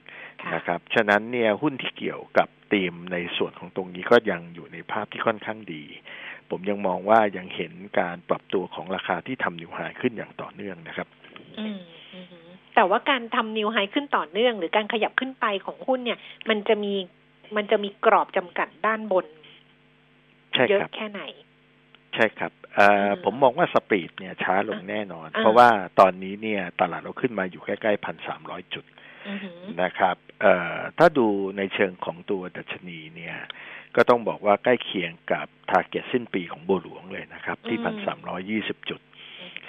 [0.54, 5.84] นะครับ ฉะนั้นเนี่ยหุ้นที่เกี่ยวกับธีมในส่วนของตรงนี้ก็ยังอยู่ในภาพที่ค่อนข้างดี
[6.50, 11.08] ผมยังมองว่ายังเห็นการปรับตัวของราคาที่ทำนิวไฮขึ้นอย่างต่อเนื่องนะครับ
[11.58, 11.78] อืม
[12.74, 16.92] แต่ว่าการทำนิวไฮขึ้นต่อเนื่อง หรือการขยับขึ้นไปของหุ้นเนี่ย มันจะมี
[17.56, 19.26] มันจะมีกรอบจำกัดด้านบน
[20.70, 21.22] เยอะแค่ไหน
[22.14, 22.52] ใช่ครับ
[23.24, 25.68] ผมมองว่าสปีดเนี่ยช้าลงแน่นอน เพราะว่า
[26.00, 28.84] ตอนนี้เนี่ยตลาดเราขึ้นมาอยู่ใกล้ๆพันสามร้อยจุด
[29.82, 30.16] นะครับ
[30.98, 33.36] ถ้าดูในเชิงของตัวดัชนีเนี่ย
[33.96, 39.00] ก็ต้องบอกว่าใกล้เคียงกับ target สิ้นปีของบัวหลวงเลยนะครับ ที่พันสามร้อยยี่สิบจุด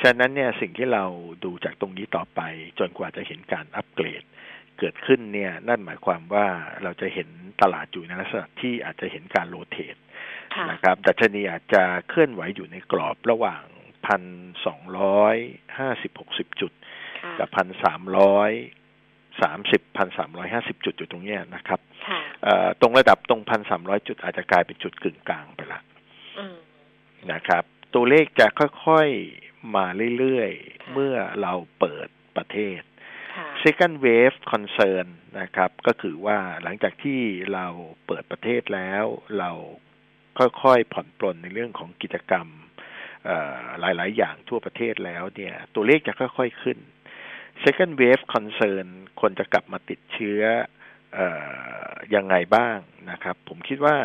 [0.01, 1.06] ฉะนั้นเนี่ยสิ่งที่เรา
[1.45, 2.41] ดูจากตรงนี้ต่อไป
[2.80, 4.24] จนกว่าจะเห็นการอัปเกรด
[4.80, 6.47] เกิดขึ้นเนี่ยนั่นหมายความว่า
[6.84, 7.30] เราจะเห็น
[7.62, 9.95] ตลาดอยู่ในลักษณะที่อาจจะเห็นการ rotate
[10.72, 13.64] นะครับดัชนีอาจจะเคลื่อนไหวอยู่ในกรอบระหว่าง
[14.08, 14.24] พัน
[14.66, 15.36] สองร้อย
[15.78, 16.72] ห้าสิบหกสิบจุด
[17.39, 18.51] กับพันสามร้อย
[19.41, 21.80] สามสิบพันสามร้อยห้าสิบจุดอยู่ตรงนี้นะครับ
[22.82, 25.82] ตรงระดับตรงพันสามร้อยจุดอาจจะกลายเป็นจุดกึ่งกลางไปละ
[27.32, 28.47] นะครับ ตัวเลขจะ
[28.86, 29.86] ค่อยๆมา
[30.18, 32.82] เรื่อยๆ เมื่อเราเปิดประเทศ
[33.64, 35.08] second wave concern
[35.39, 37.22] นะครับ ก็คือว่าหลังจากที่
[37.54, 37.68] เรา
[38.08, 39.06] เปิดประเทศแล้ว
[39.39, 39.51] เรา
[40.39, 42.47] ค่อยๆผ่อนปลนในเรื่องของกิจกรรม
[43.79, 46.77] หลายๆ อย่างทั่วประเทศแล้วเนี่ย ตัวเลขจะค่อยๆขึ้น
[47.63, 48.88] second wave concern
[49.21, 50.41] คนจะกลับมาติดเชื้อ
[51.17, 51.19] อ
[52.15, 52.77] ยังไงบ้าง
[53.11, 53.97] นะครับ ผมคิดว่า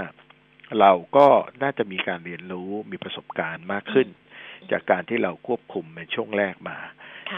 [0.80, 1.26] เราก็
[1.62, 4.08] น่าจะมีการเรียนรู้มีประสบการณ์มากขึ้น
[4.70, 6.78] จากการที่เราควบคุมในช่วงแรกมา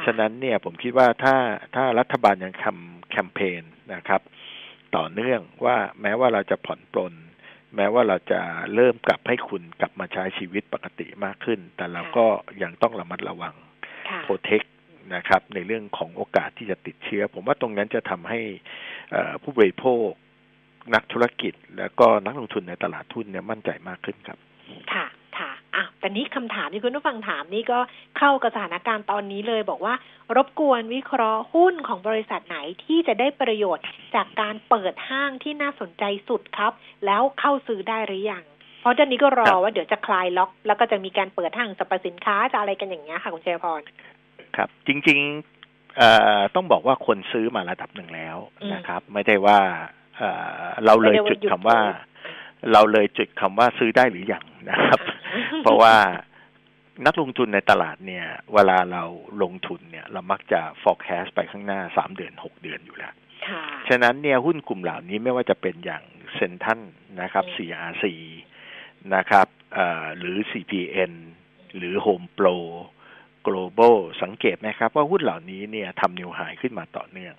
[0.06, 1.36] ฉะนั้นเนี่ยผมคิดว่าถ้า
[1.74, 3.62] ถ้ารัฐบาลยังทำแคมเปญ
[3.94, 4.20] นะครับ
[4.96, 7.14] ต่อเนื่องว่าแม้ว่าเราจะผ่อนปลน
[7.76, 8.40] แม้ว่าเราจะ
[8.74, 12.26] เริ่มกลับให้คุณกลับมาใช้ชีวิตปกติมากขึ้น แต่เราก็
[12.62, 13.54] ยังต้องระมัดระวัง
[14.24, 14.62] โปรเทค
[15.14, 18.40] นะครับ ในเรื่องของโอกาสที่จะติดเชื้อ ผมว่าตรงนั้นจะทำให้
[19.42, 20.06] ผู้บริโภค
[20.94, 24.38] นักธุรกิจ แล้วก็นักลงทุนในตลาดทุนเนี่ยมั่นใจมากขึ้นครับ
[24.94, 25.19] ค่ะค่ะ
[25.80, 27.78] อะแต่นี้คำถามที่คุณผู้ฟังถามนี่ก็
[28.18, 29.94] เข้ากับสถานการณ์ตอนนี้เลย บอกว่า
[30.36, 36.72] รบกวนวิเคราะห์หุ้นของบริษัทไหนที่จะได้ประโยชน์จากการเปิดห้างที่น่าสนใจสุดครับ
[37.06, 38.44] แล้วเข้าซื้อได้หรือยัง
[38.80, 43.82] เพราะตอนนี้ก็รอว่าเดี๋ยวจะคลายล็อก แล้วก็จะมีการเปิดห้างสรรพสินค้าจะอะไรกันอย่างเงี้ยค่ะคุณเชยพร
[44.56, 48.36] ครับ จริงๆต้องบอกว่าคนซื้อมาระดับหนึ่งแล้ว
[48.74, 49.58] นะครับ ไม่ได้ว่า
[50.84, 51.78] เราเลยจุดคำว่า
[52.72, 54.98] เราเลยจุดคำว่าซื้อได้หรือยังนะครับ
[55.62, 55.94] เพราะว่า
[57.06, 59.04] นักลงทุนในตลาดเนี่ย เวลาเรา
[59.42, 63.14] ลงทุนเนี่ย เรามักจะ forecast ไปข้างหน้าสามเดือนหกเดือนอยู่แล้ว
[63.88, 66.02] ฉะนั้นเนี่ยหุ้นกลุ่มเหล่านี้ไม่ว่าจะเป็นอย่าง
[66.34, 66.80] เซนทัน
[67.20, 68.04] นะครับ CRC
[69.14, 69.46] นะครับ
[70.18, 71.12] หรือ CPN
[71.76, 72.56] หรือ Home Pro
[73.46, 77.34] global สังเกตไหมครับ ว่าหุ้นเหล่านี้เนี่ยทำนิวไฮขึ้นมาต่อเนื่อง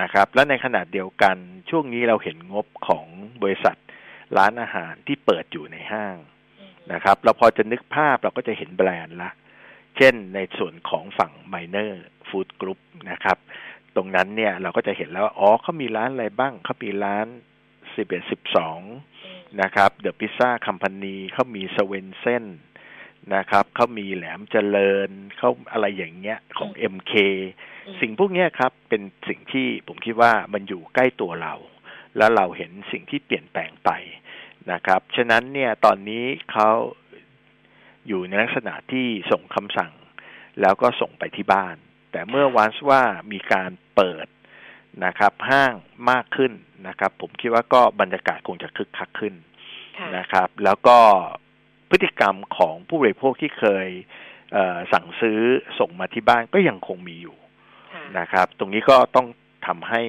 [0.00, 1.36] นะครับ และในขณะเดียวกัน
[1.70, 3.06] ช่วงนี้เราเห็นงบของ
[3.42, 3.76] บริษัท
[4.36, 6.16] ร้านอาหารที่เปิดอยู่ในห้าง
[6.92, 9.30] นะครับ เราพอจะนึกภาพเราก็จะเห็นแบรนด์ละ
[9.96, 11.92] เช่นในส่วนของฝั่ง Miner
[12.28, 12.80] Food Group
[13.10, 13.38] นะครับ
[13.96, 17.26] ตรงนั้นเนี่ยเราก็จะเห็นแล้วอ๋อเขามีร้านอะไรบ้างเขามีร้าน
[17.96, 18.80] สิบเอ็ดสิบสอง
[19.62, 22.44] นะครับเดอะพิซซ่าคัมพานีเขามีสเวนเซน
[23.34, 27.12] นะครับเขามีแหลมเจริญเขาอะไรอย่างเงี้ยของ MK
[28.00, 31.54] สิ่งพวกนี้ครับเป็นสิ่งที่ผมคิดว่ามันอยู่ใกล้ตัวเรา
[32.16, 33.90] แล้วเราเห็นสิ่งที่เปลี่ยนแปลงไป
[34.72, 36.70] นะครับ ฉะนั้นเนี่ยตอนนี้เขา
[38.06, 39.92] อยู่ในลักษณะที่ส่งคำสั่ง
[40.60, 41.76] แล้วก็ส่งไปที่บ้าน
[42.12, 43.02] แต่เมื่อวันว่า
[43.32, 44.26] มีการเปิด
[45.04, 45.72] นะครับ ห้าง
[46.10, 46.52] มากขึ้น
[46.86, 49.34] นะครับ ผมคิดว่าก็บรรยากาศคงจะคึกคักขึ้น
[50.16, 50.98] นะครับ แล้วก็
[51.90, 53.88] พฤติกรรมของผู้บริโภคที่เคย
[54.92, 55.40] สั่งซื้อ
[55.78, 57.36] ส่งมาที่บ้านก็ยังคงมีอยู่
[58.18, 59.26] นะครับ ตรงนี้ก็ต้อง
[59.66, 60.02] ทำให้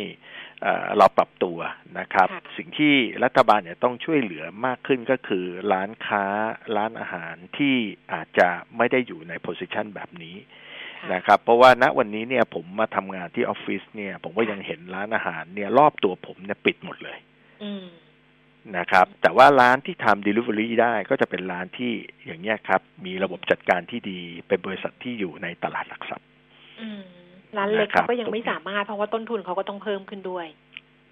[0.98, 1.58] เราปรับตัว
[2.00, 2.94] นะครับ สิ่งที่
[3.24, 6.26] รัฐบาลเนี่ยต้องช่วยเหลือมากขึ้นก็คือร้านค้า
[6.78, 7.76] ร้านอาหารที่
[8.14, 10.36] อาจจะไม่ได้อยู่ในโพสิชันแบบนี้
[11.14, 17.18] นะครับเพราะว่าณวันนี้เนี่ยผมมาทำงานที่ออฟฟิศเนี่ย ผมก็ยังเห็นร้านอาหารเนี่ยรอบตัวผมเนี่ยปิดหมดเลย
[18.78, 21.94] นะครับ แต่ว่าร้านที่ทำ Delivery ได้ก็จะเป็นร้านที่
[22.26, 26.28] อย่างเงี้ยครับ มีระบบจัดการที่ดีเป็นบริษัทที่อยู่ในตลาดหลักทรัพย์
[27.58, 30.48] ร้านเล็กเขาก็ยังไม่สามารถเพราะว่าต้นทุนเขาก็ต้องเพิ่มขึ้นด้วย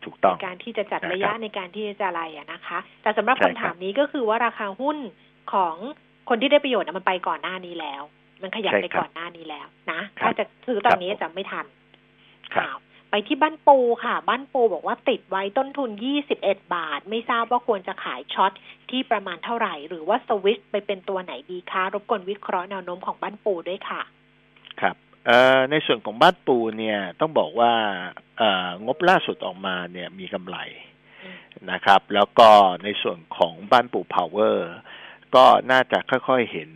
[0.04, 4.98] ถถูกต้องในการที่จะจัดนะครับระยะในการที่จะอะไรอะนะคะ แต่สำหรับใช่คำครับถามนี้ก็คือว่าราคาหุ้น
[5.54, 5.76] ของ
[6.30, 8.02] คนที่ได้ประโยชน์อะมันไปก่อนหน้านี้แล้ว
[8.42, 11.66] มันขยับไปก่อนหน้านี้แล้วนะถ้าจะซื้อตอนนี้จะไม่ทัน
[12.56, 12.78] ครับข่าว
[13.12, 15.90] ไปที่บ้านปูค่ะ บ้านปูบอกว่าติดไว้ต้นทุน
[16.34, 18.52] 21 บาท ไม่ทราบว่าควรจะขาย short
[18.90, 24.02] ที่ประมาณเท่าไหร่ หรือว่าสวิตช์ไปเป็นตัวไหนดีคะรบกวนวิเคราะห์แนวโน้มของบ้านปูด้วยค่ะ
[24.82, 25.07] ครับเอ่อ
[25.72, 27.74] ในส่วนของบ้านปูเนี่ยต้องบอกว่า
[28.38, 28.44] เอ่อ
[28.86, 30.58] งบล่าสุดออกมาเนี่ยมีกำไร
[31.72, 32.50] นะครับ แล้วก็
[32.84, 34.72] ในส่วนของบ้านปูพาวเวอร์
[35.36, 36.70] ก็น่าจะค่อยๆเห็น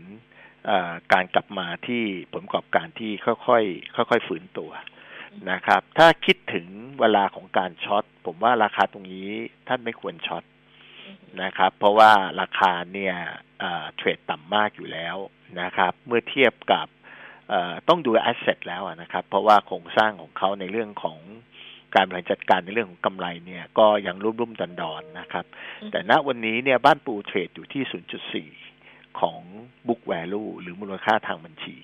[1.14, 4.72] การกลับมาที่ผลประกอบการที่ค่อยๆค่อยๆฟื้นตัว
[5.52, 6.68] นะครับ ถ้าคิดถึง
[7.00, 9.30] เวลาของการ short ผมว่าราคาตรงนี้
[9.68, 10.44] ท่านไม่ควร short
[11.44, 13.16] นะครับ เพราะว่าราคาเนี่ย
[13.96, 15.18] trade ต่ำมากอยู่แล้ว
[15.62, 16.88] นะครับ เมื่อเทียบกับ
[17.90, 21.20] ต้องดู asset แล้วอะนะครับ เพราะว่าโครงสร้างของเขาในเรื่องของ
[21.96, 25.46] การบริหารจัดการในเรื่องของกำไรเนี่ยก็ยังลุ่มลุ่มดอนดอนๆนะครับ
[25.82, 27.84] อืมแต่ณวันนี้เนี่ยบ้านปู trade อยู่ที่
[28.52, 29.42] 0.4 ของ
[29.88, 31.78] book value หรือมูลค่าทางบัญชี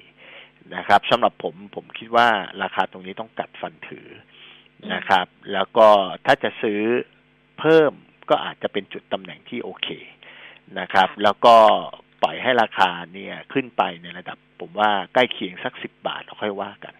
[0.75, 2.27] นะครับสำหรับผมผมคิดว่า
[2.63, 4.07] ราคาตรงนี้ต้องกัดฟันถือ
[4.93, 5.87] นะครับ แล้วก็
[6.25, 6.81] ถ้าจะซื้อ
[7.59, 7.91] เพิ่ม
[8.29, 9.87] ก็อาจจะเป็นจุดตำแหน่งที่โอเค
[10.79, 11.57] นะครับค่ะแล้วก็
[12.21, 16.93] ปล่อยให้ราคาเนี่ยขึ้นไปในระดับ ผมว่าใกล้เคียงสักสิบบาทแล้วค่อยว่ากัน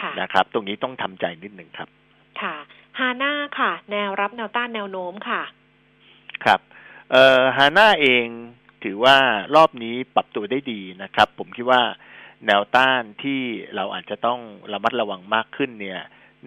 [0.00, 1.88] ค่ะนะครับ ตรงนี้ต้องทำใจนิดหนึ่งครับ
[2.42, 2.56] ค่ะ
[2.98, 5.42] ฮาน่าค่ะ แนวรับแนวต้านแนวโน้มค่ะ
[6.44, 6.60] ครับ
[7.10, 8.26] เอ่อฮาน่าเอง
[8.84, 9.16] ถือว่า
[9.56, 11.82] รอบนี้ปรับตัวได้ดีนะครับ ผมคิดว่า
[12.46, 13.40] แนวต้านที่
[13.76, 14.40] เราอาจจะต้อง
[14.72, 16.00] ระมัดระวังมากขึ้นเนี่ย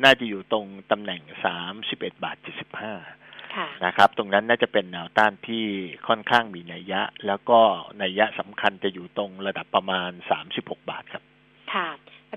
[0.03, 3.17] น่าจะอยู่ตรงตำแหน่งสามสิบเอ็ดบาทเจ็ดสิบห้าค่ะ
[3.85, 5.65] นะครับ ตรงนั้นน่าจะเป็นแนวต้านที่
[6.07, 7.59] ค่อนข้างมีนัยยะ แล้วก็
[8.01, 11.23] นัยยะสำคัญจะอยู่ตรงระดับประมาณสามสิบหกบาทครับ
[11.73, 11.87] ค่ะ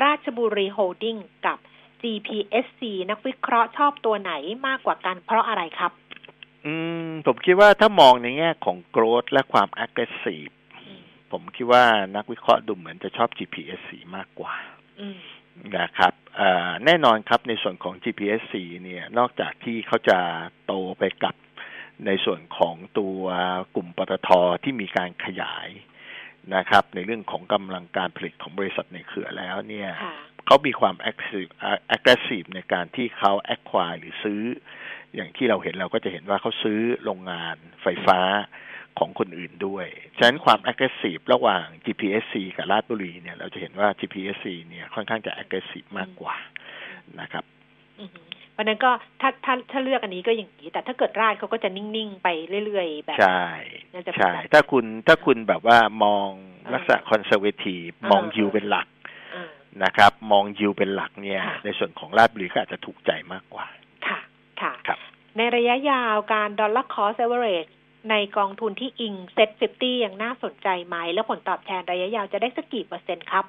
[0.04, 1.58] ราชบุรีโฮลดิ้งกับ
[2.02, 4.32] GPSC นักวิเคราะห์ชอบตัวไหน
[4.66, 5.92] มากกว่ากันเพราะอะไรครับ
[6.66, 6.74] อื
[7.06, 10.52] ม ผมคิดว่าถ้ามองในแง่ของ growth และความ aggressive
[11.32, 11.84] ผมคิดว่า
[12.16, 14.54] นักวิเคราะห์ดูเหมือนจะชอบ GPSC มากกว่า
[15.00, 15.18] อืม
[15.78, 20.18] นะครับเอ่อแน่นอนครับในส่วนของ GPSC เนี่ยนอกจากที่เขาจะ
[20.66, 21.34] โตไปกับ
[22.06, 23.20] ในส่วนของตัว
[23.74, 24.28] กลุ่มปตท
[24.62, 25.68] ที่มีการขยาย
[26.54, 30.14] นะครับ ในเรื่องของกำลังการผลิตของบริษัทในเครือแล้วเนี่ยค่ะ
[30.46, 31.50] เขามีความ aggressive
[31.96, 34.42] aggressive ในการที่เขา acquire หรือซื้อ
[35.14, 38.20] อย่างที่เราเห็นเราก็จะเห็นว่าเขาซื้อโรงงานไฟฟ้า
[38.98, 39.86] ของคนอื่นด้วย
[40.16, 46.34] ฉะนั้นความ aggressive ระหว่าง GPSC กับราชบุรีเนี่ย เราจะเห็นว่า GPSC เนี่ยค่อนข้างจะ aggressive มากกว่า
[47.20, 47.44] นะครับ
[48.00, 48.90] อือหือเพราะฉะนั้นก็
[49.20, 52.28] ถ้าถ้าถ้าเลือกอันนี้ก็อย่างนี้ แต่ถ้าเกิดราดเขาก็จะนิ่ง ๆ ไป
[52.66, 53.44] เรื่อย ๆ แบบใช่
[53.94, 56.28] น่าจะเป็นใช่แบบถ้าคุณถ้าคุณแบบว่ามอง
[56.74, 58.86] ลักษณะเออ conservative เออมองเออยิวเป็นหลัก
[59.34, 59.50] อ่า
[59.84, 63.66] นะครับ มองยิวเป็นหลักเนี่ยค่ะในส่วนของราชบุรีก็อาจจะถูกใจมากกว่า
[64.06, 64.18] ค่ะ
[64.60, 64.98] ค่ะครับ
[65.36, 67.66] ในระยะยาวการ dollar cost average
[68.10, 73.44] ในกองทุนที่อิง SET50 ยังน่าสนใจไหม แล้วผลตอบแทนระยะยาวจะได้สักกี่เปอร์เซ็นต์ครับ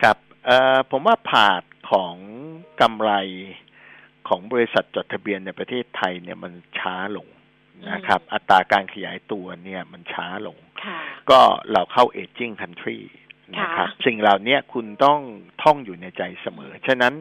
[0.00, 2.14] ครับเอ่อผมว่า path ของ
[2.80, 3.10] กำไร
[4.28, 7.26] ของบริษัทจดทะเบียนในประเทศไทยเนี่ยมันช้าลง
[7.92, 10.98] นะครับ อัตราการขยายตัวเนี่ยมันช้าลงค่ะ
[11.30, 11.40] ก็
[11.72, 13.00] เราเข้า aging country
[13.54, 15.20] นะครับค่ะสิ่งเหล่านี้คุณต้อง
[15.62, 17.14] ท่องอยู่ในใจเสมอ ฉะนั้น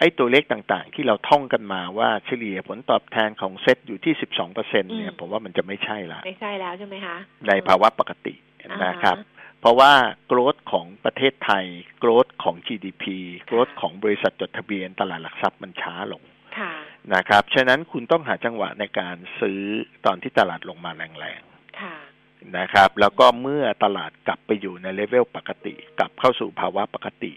[0.00, 7.16] ไอ้ตัวเลขต่างๆ ที่เราท่องกันมาว่าเฉลี่ยผลตอบแทนของเซ็ตอยู่ที่12เปอร์เซ็นเนี่ยผมว่ามันจะไม่ใช่ละไม่ใช่แล้วใช่ไหมคะ
[7.48, 9.16] ในภาวะปกติอ่านะครับ
[9.60, 9.92] เพราะว่า
[10.26, 11.64] โกรธของประเทศไทย
[12.00, 13.04] โกรธของ GDP
[13.46, 16.22] โกรธของบริษัทจดทะเบียนตลาดหลักทรัพย์มันช้าลง
[16.58, 16.72] ค่ะ
[17.14, 19.60] นะครับฉะนั้นคุณต้องหาจังหวะในการซื้อ
[20.06, 21.42] ตอนที่ตลาดลงมาแรง
[21.80, 27.32] ค่ะๆนะครับ แล้วก็เมื่อตลาดกลับไปอยู่ในเลเวลปกติ กลับเข้าสู่ภาวะปกติ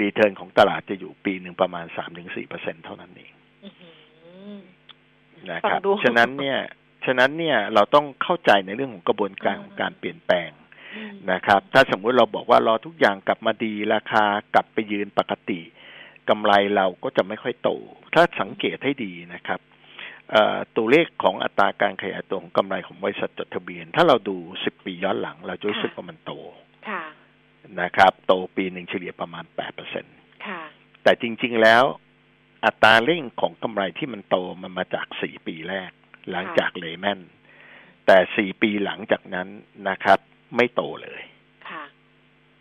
[0.00, 1.86] return ของตลาดจะอยู่ปีหนึ่งประมาณ
[2.34, 3.32] 3-4%เท่านั้นเอง
[3.64, 3.88] อื้อหื
[4.56, 4.58] อ
[5.50, 6.58] นะครับฟังดูฉะนั้นเนี่ย
[7.06, 10.50] ฉะนั้นเนี่ยเราต้องเข้าใจในเรื่องของกระบวนการอืมของการเปลี่ยนแปลง
[10.96, 14.24] อืมนะครับ ถ้าสมมุติเราบอกว่ารอทุกอย่างกลับมาดีราคา
[14.54, 15.60] กลับไปยืนปกติ
[16.28, 17.70] กำไรเราก็จะไม่ค่อยโต
[18.14, 19.60] ถ้าสังเกตให้ดีนะครับ
[20.30, 26.32] เอ่อตัวเลขของอัตราการขยายตัวของกำไรของบริษัทจดทะเบียน ถ้าเราดู10ปีย้อนหลัง เราจะรู้สึกว่ามันโต
[26.88, 27.02] ค่ะ
[27.80, 29.44] นะครับ โตปีหนึ่งเฉลี่ยประมาณ
[29.94, 30.62] 8%ค่ะ
[31.02, 31.84] แต่จริง ๆ แล้ว
[32.64, 35.90] อัตราเร่งของกำไรที่มันโตมันมาจาก4ปีแรก
[36.30, 37.20] หลังจากเลแมน
[38.06, 39.48] แต่4ปีหลังจากนั้น
[39.88, 40.18] นะครับ
[40.56, 41.22] ไม่โตเลย
[41.70, 41.84] ค่ะ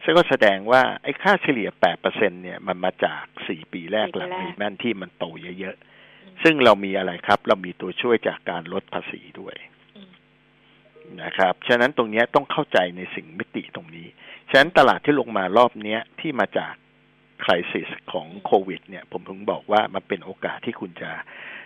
[0.04, 1.70] ซึ่งก็แสดงว่าไอ้ค่าเฉลี่ย
[2.02, 5.26] 8%เนี่ยมันมาจาก4ปีแรกสี่ปีหลังแรกเลแมนที่มันโต
[5.60, 5.76] เยอะ
[6.24, 9.81] อืมๆซึ่งเรามีอะไรครับ เรามีตัวช่วยจากการลดภาษีด้วยอืม
[11.24, 14.08] นะครับฉะนั้นตรงเนี้ยต้องเข้าใจในสิ่งมิติตรงนี้
[14.50, 16.74] ฉะนั้นตลาดที่ลงมารอบเนี้ยที่มาจาก
[17.44, 21.12] คริสิสของโควิด เนี่ย ผมถึงบอกว่ามันเป็นโอกาสที่คุณจะ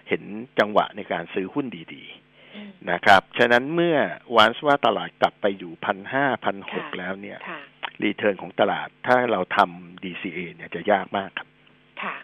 [0.07, 0.23] เห็น
[0.59, 3.97] จังหวะในการซื้อหุ้นดีๆนะครับ ฉะนั้นเมื่อ
[4.37, 7.61] วันว่าตลาดกลับไปอยู่พันห้าพันหกแล้วเนี่ยค่ะ
[8.03, 11.47] return ของตลาดถ้าเราทำ DCA เนี่ยจะยากมากครับ
[12.03, 12.15] ค่ะ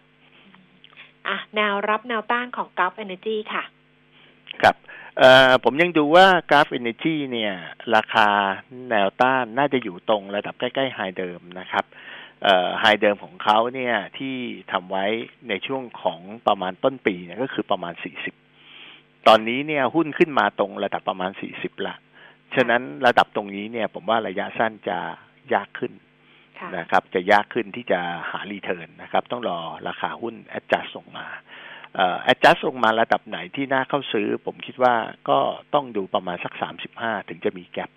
[1.28, 3.63] อะ แนวรับแนวต้านของกราฟ Energy ค่ะ
[4.64, 4.76] ครับ
[5.20, 7.53] เอ่อผมยังดูว่ากราฟ Energy เนี่ย
[7.95, 8.28] ราคา
[8.89, 11.86] แนวต้านน่าจะอยู่ตรงระดับใกล้ๆ high เดิมนะครับ
[12.43, 14.36] เอ่อ high เดิมของเขาเนี่ยที่
[14.72, 15.05] ทำไว้
[15.49, 17.93] ในช่วงของประมาณต้นปีเนี่ยก็คือประมาณ
[18.59, 21.95] 40 ตอนนี้เนี่ยหุ้นขึ้นมาตรงระดับประมาณ 40 ละ
[22.55, 24.97] ฉะนั้นระดับตรงนี้เนี่ยผมว่าระยะสั้นจะ
[25.53, 25.93] ยากขึ้น
[26.59, 27.99] ค่ะนะครับ จะยากขึ้นที่จะ
[28.30, 31.28] หารีเทิร์นนะครับ ต้องรอราคาหุ้นแอดจัสส่งมา
[31.95, 34.95] เอ่อแอดจัสลงมาระดับไหนที่น่าเข้าซื้อ ผมคิดว่า
[35.29, 35.39] ก็
[35.73, 36.53] ต้องดูประมาณสัก
[36.91, 37.91] 35ถึงจะมีแกลบ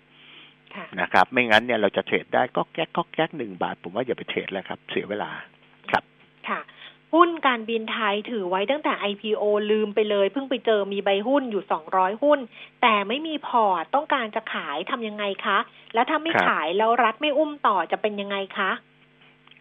[0.75, 5.31] ค่ะนะครับ ไม่งั้นเนี่ยเราจะเทรดได้ก็แก๊กก็แก๊กหนึ่งบาท ผมว่าอย่าไปเทรดแล้วครับ เสียเวลา
[5.91, 6.03] ครับ
[6.49, 6.61] ค่ะ
[7.13, 12.39] หุ้นการบินไทยถือไว้ตั้งแต่ IPO ลืมไปเลย เพิ่งไปเจอมีใบหุ้นอยู่200หุ้น
[12.81, 15.57] แต่ไม่มีพอร์ตต้องการจะขายทำยังไงคะ
[15.93, 18.71] แล้วถ้าไม่ครับขายแล้วรัฐไม่อุ้มต่อจะเป็นยังไงคะ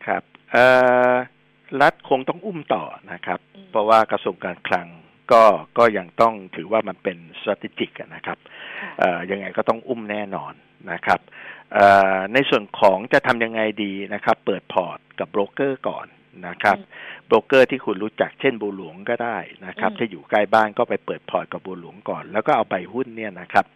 [0.07, 0.23] ครับ
[0.53, 0.67] เอ่
[1.13, 1.15] อ
[1.81, 4.87] รัฐคงต้องอุ้มต่อนะครับอืมเพราะว่ากระทรวงการคลัง
[5.33, 5.43] ก็
[5.79, 8.39] ก็ยังต้องถือว่ามันเป็น strategic อะนะครับ
[8.81, 10.53] ค่ะเอ่อยังไงก็ต้องอุ้มแน่นอน
[10.93, 11.21] นะครับ
[11.75, 11.87] เอ่
[12.17, 16.07] อในส่วนของจะทำยังไงดีนะครับ เปิดพอร์ตกับโบรกเกอร์ก่อน
[16.49, 16.77] นะครับ
[17.27, 23.67] โบรกเกอร์ที่คุณรู้จักเช่นบัวหลวงก็ได้นะครับอืมถ้าอยู่ใกล้บ้านก็ไปเปิดพอร์ตกับบัวหลวงก่อน แล้วก็เอาใบหุ้นเนี่ยนะครับ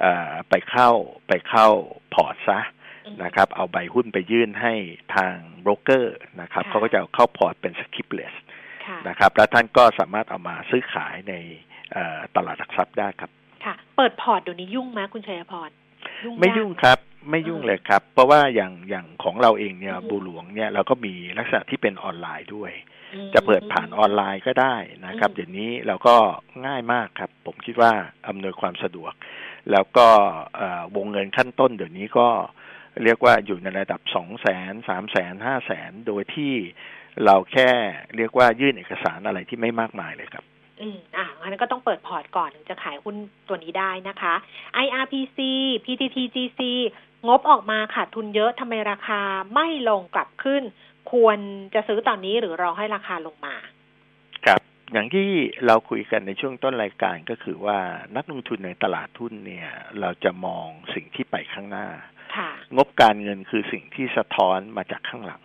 [0.00, 0.90] เอ่อไปเข้า
[1.28, 1.68] ไปเข้า
[2.14, 2.81] พอร์ตซะอืม
[3.22, 4.74] นะครับ เอาใบหุ้นไปยื่นให้
[5.16, 8.34] ทางโบรกเกอร์นะครับค่ะเขาก็จะเอาเข้าพอร์ตเป็น scripless
[8.86, 11.34] ค่ะนะครับ แล้วท่านก็สามารถเอามาซื้อขายใน
[11.92, 13.30] เอ่อตลาดหลักทรัพย์ได้ครับ
[13.64, 15.70] ค่ะ เปิดพอร์ตเดี๋ยวนี้ยุ่งไหมคุณชัยพร
[16.40, 16.98] ไม่ยุ่งยากไหมครับ
[17.30, 22.72] ไม่ยุ่งเลยครับ เพราะว่าอย่างอย่างของเราเองเนี่ยอืมบูหลวงเนี่ยเราก็มีลักษณะที่เป็นออนไลน์ด้วย
[23.14, 24.76] อืมจะเปิดผ่านออนไลน์ก็ได้
[25.06, 26.14] นะครับอืมเดี๋ยวนี้เราก็
[26.66, 27.92] ง่ายมากครับ ผมคิดว่า
[28.28, 29.12] อำนวยความสะดวก
[29.70, 30.06] แล้วก็
[30.56, 32.28] เอ่อวงเงินขั้นต้นเดี๋ยวนี้ก็
[33.04, 36.52] เรียกว่าอยู่ในระดับสองแสนสามแสนห้าแสนโดยที่
[37.24, 37.70] เราแค่
[38.16, 40.44] เรียกว่ายื่นเอกสารอะไรที่ไม่มากมายเลยครับ
[40.80, 43.16] อืมอะงั้นก็ต้องเปิดพอร์ตก่อนถึงจะขายหุ้น
[43.48, 44.34] ตัวนี้ได้นะคะ
[44.84, 45.38] IRPC
[45.84, 46.60] PTTGC
[47.28, 49.20] งบออกมาขาดทุนเยอะทำไมราคา
[49.54, 50.62] ไม่ลงกลับขึ้น
[51.12, 51.38] ควร
[51.74, 53.56] จะซื้อตอนนี้หรือรอให้ราคาลงมา
[54.46, 54.60] ครับ
[54.92, 55.28] อย่างที่
[55.66, 57.78] เราคุยกันในช่วงต้นรายการก็คือว่า
[58.16, 59.68] นักลงทุนในตลาดทุนเนี่ย
[60.00, 62.11] เราจะมองสิ่งที่ไปข้างหน้าค่ะ
[62.76, 65.42] งบการเงินคือสิ่งที่สะท้อนมาจากข้างหลัง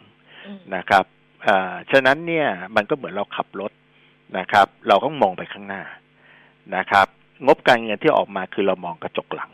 [0.48, 1.06] อืมนะครับ
[1.48, 3.72] อ่าฉะนั้นเนี่ยมันก็เหมือนเราขับรถ
[4.38, 5.84] นะครับ เราต้องมองไปข้างหน้า
[6.76, 7.08] นะครับ
[7.46, 9.52] งบการเงินที่ออกมาคือเรามองกระจกหลัง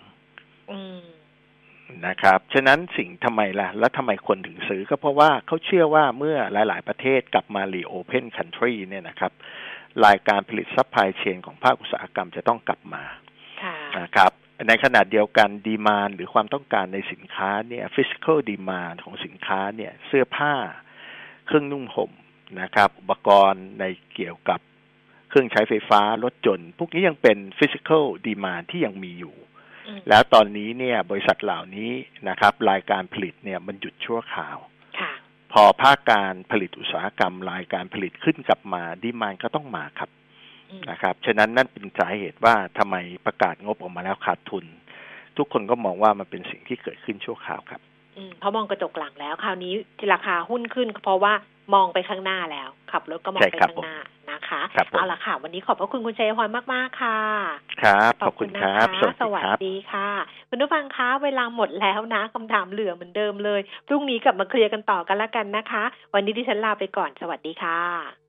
[0.72, 1.02] อืม
[2.08, 9.32] นะครับ ฉะนั้นสิ่งทำไมล่ะ แล้วทำไมคนถึงซื้อก็เพราะว่าเขาเชื่อว่าเมื่อหลาย ๆ ประเทศกลับมา reopen country เนี่ยนะครับ
[10.06, 13.04] สายการผลิต supply chain ของภาคอุตสาหกรรมจะต้องกลับมา
[13.64, 14.32] ค่ะนะครับ
[14.68, 20.54] ในขณะเดียวกัน demand หรือความต้องการในสินค้าเนี่ย physical demand ของสินค้าเนี่ยเสื้อผ้า
[21.46, 22.12] เครื่องนุ่งห่ม
[22.62, 23.84] นะครับ อุปกรณ์ใน
[24.16, 24.60] เกี่ยวกับ
[25.30, 29.36] เครื่องใช้ไฟฟ้ารถจนต์พวกนี้ยังเป็น physical demand ที่ยังมีอยู่
[29.88, 31.92] อืมแล้วตอนนี้เนี่ยบริษัทเหล่านี้
[32.30, 34.58] นะครับ รายการผลิตเนี่ยมันหยุดชั่วคราว
[35.00, 35.12] ค่ะ
[35.54, 40.23] พอภาคการผลิตอุตสาหกรรมรายการผลิตขึ้นกลับมาดีมานก็ต้องมาครับอืม
[40.90, 42.96] นะครับฉะนั้นนั่นเป็นสาเหตุว่าทำไม
[43.26, 44.66] ประกาศงบออกมาแล้วขาดทุน
[45.38, 47.82] ทุกคนก็มองว่ามันเป็นสิ่งที่เกิดขึ้นชั่วคราวครับ
[48.18, 51.34] อืมเพราะมองกระจกหลังแล้วคราวนี้ที่ราคาหุ้นขึ้น เพราะว่า
[51.74, 53.98] มองไปข้างหน้าแล้ว ขับรถก็มองใช่ไปครับข้างหน้า
[54.32, 57.20] นะคะครับผมเอาละค่ะ วันนี้ขอบพระคุณคุณชัยพรมากๆค่ะ
[57.84, 60.10] ครับ ขอบคุณครับนะะสวัสสดีวัสครับดีค่ะ
[60.50, 68.23] คุณผู้ฟังคะเวลาหมดแล้วนะคำถามเหลือเหมือนเดิมเลยพรุ่งนี้กลับมาเคลียร์กันต่อกันละกันนะคะ วันนี้ดิฉันลาไปก่อนสวัสดีค่ะ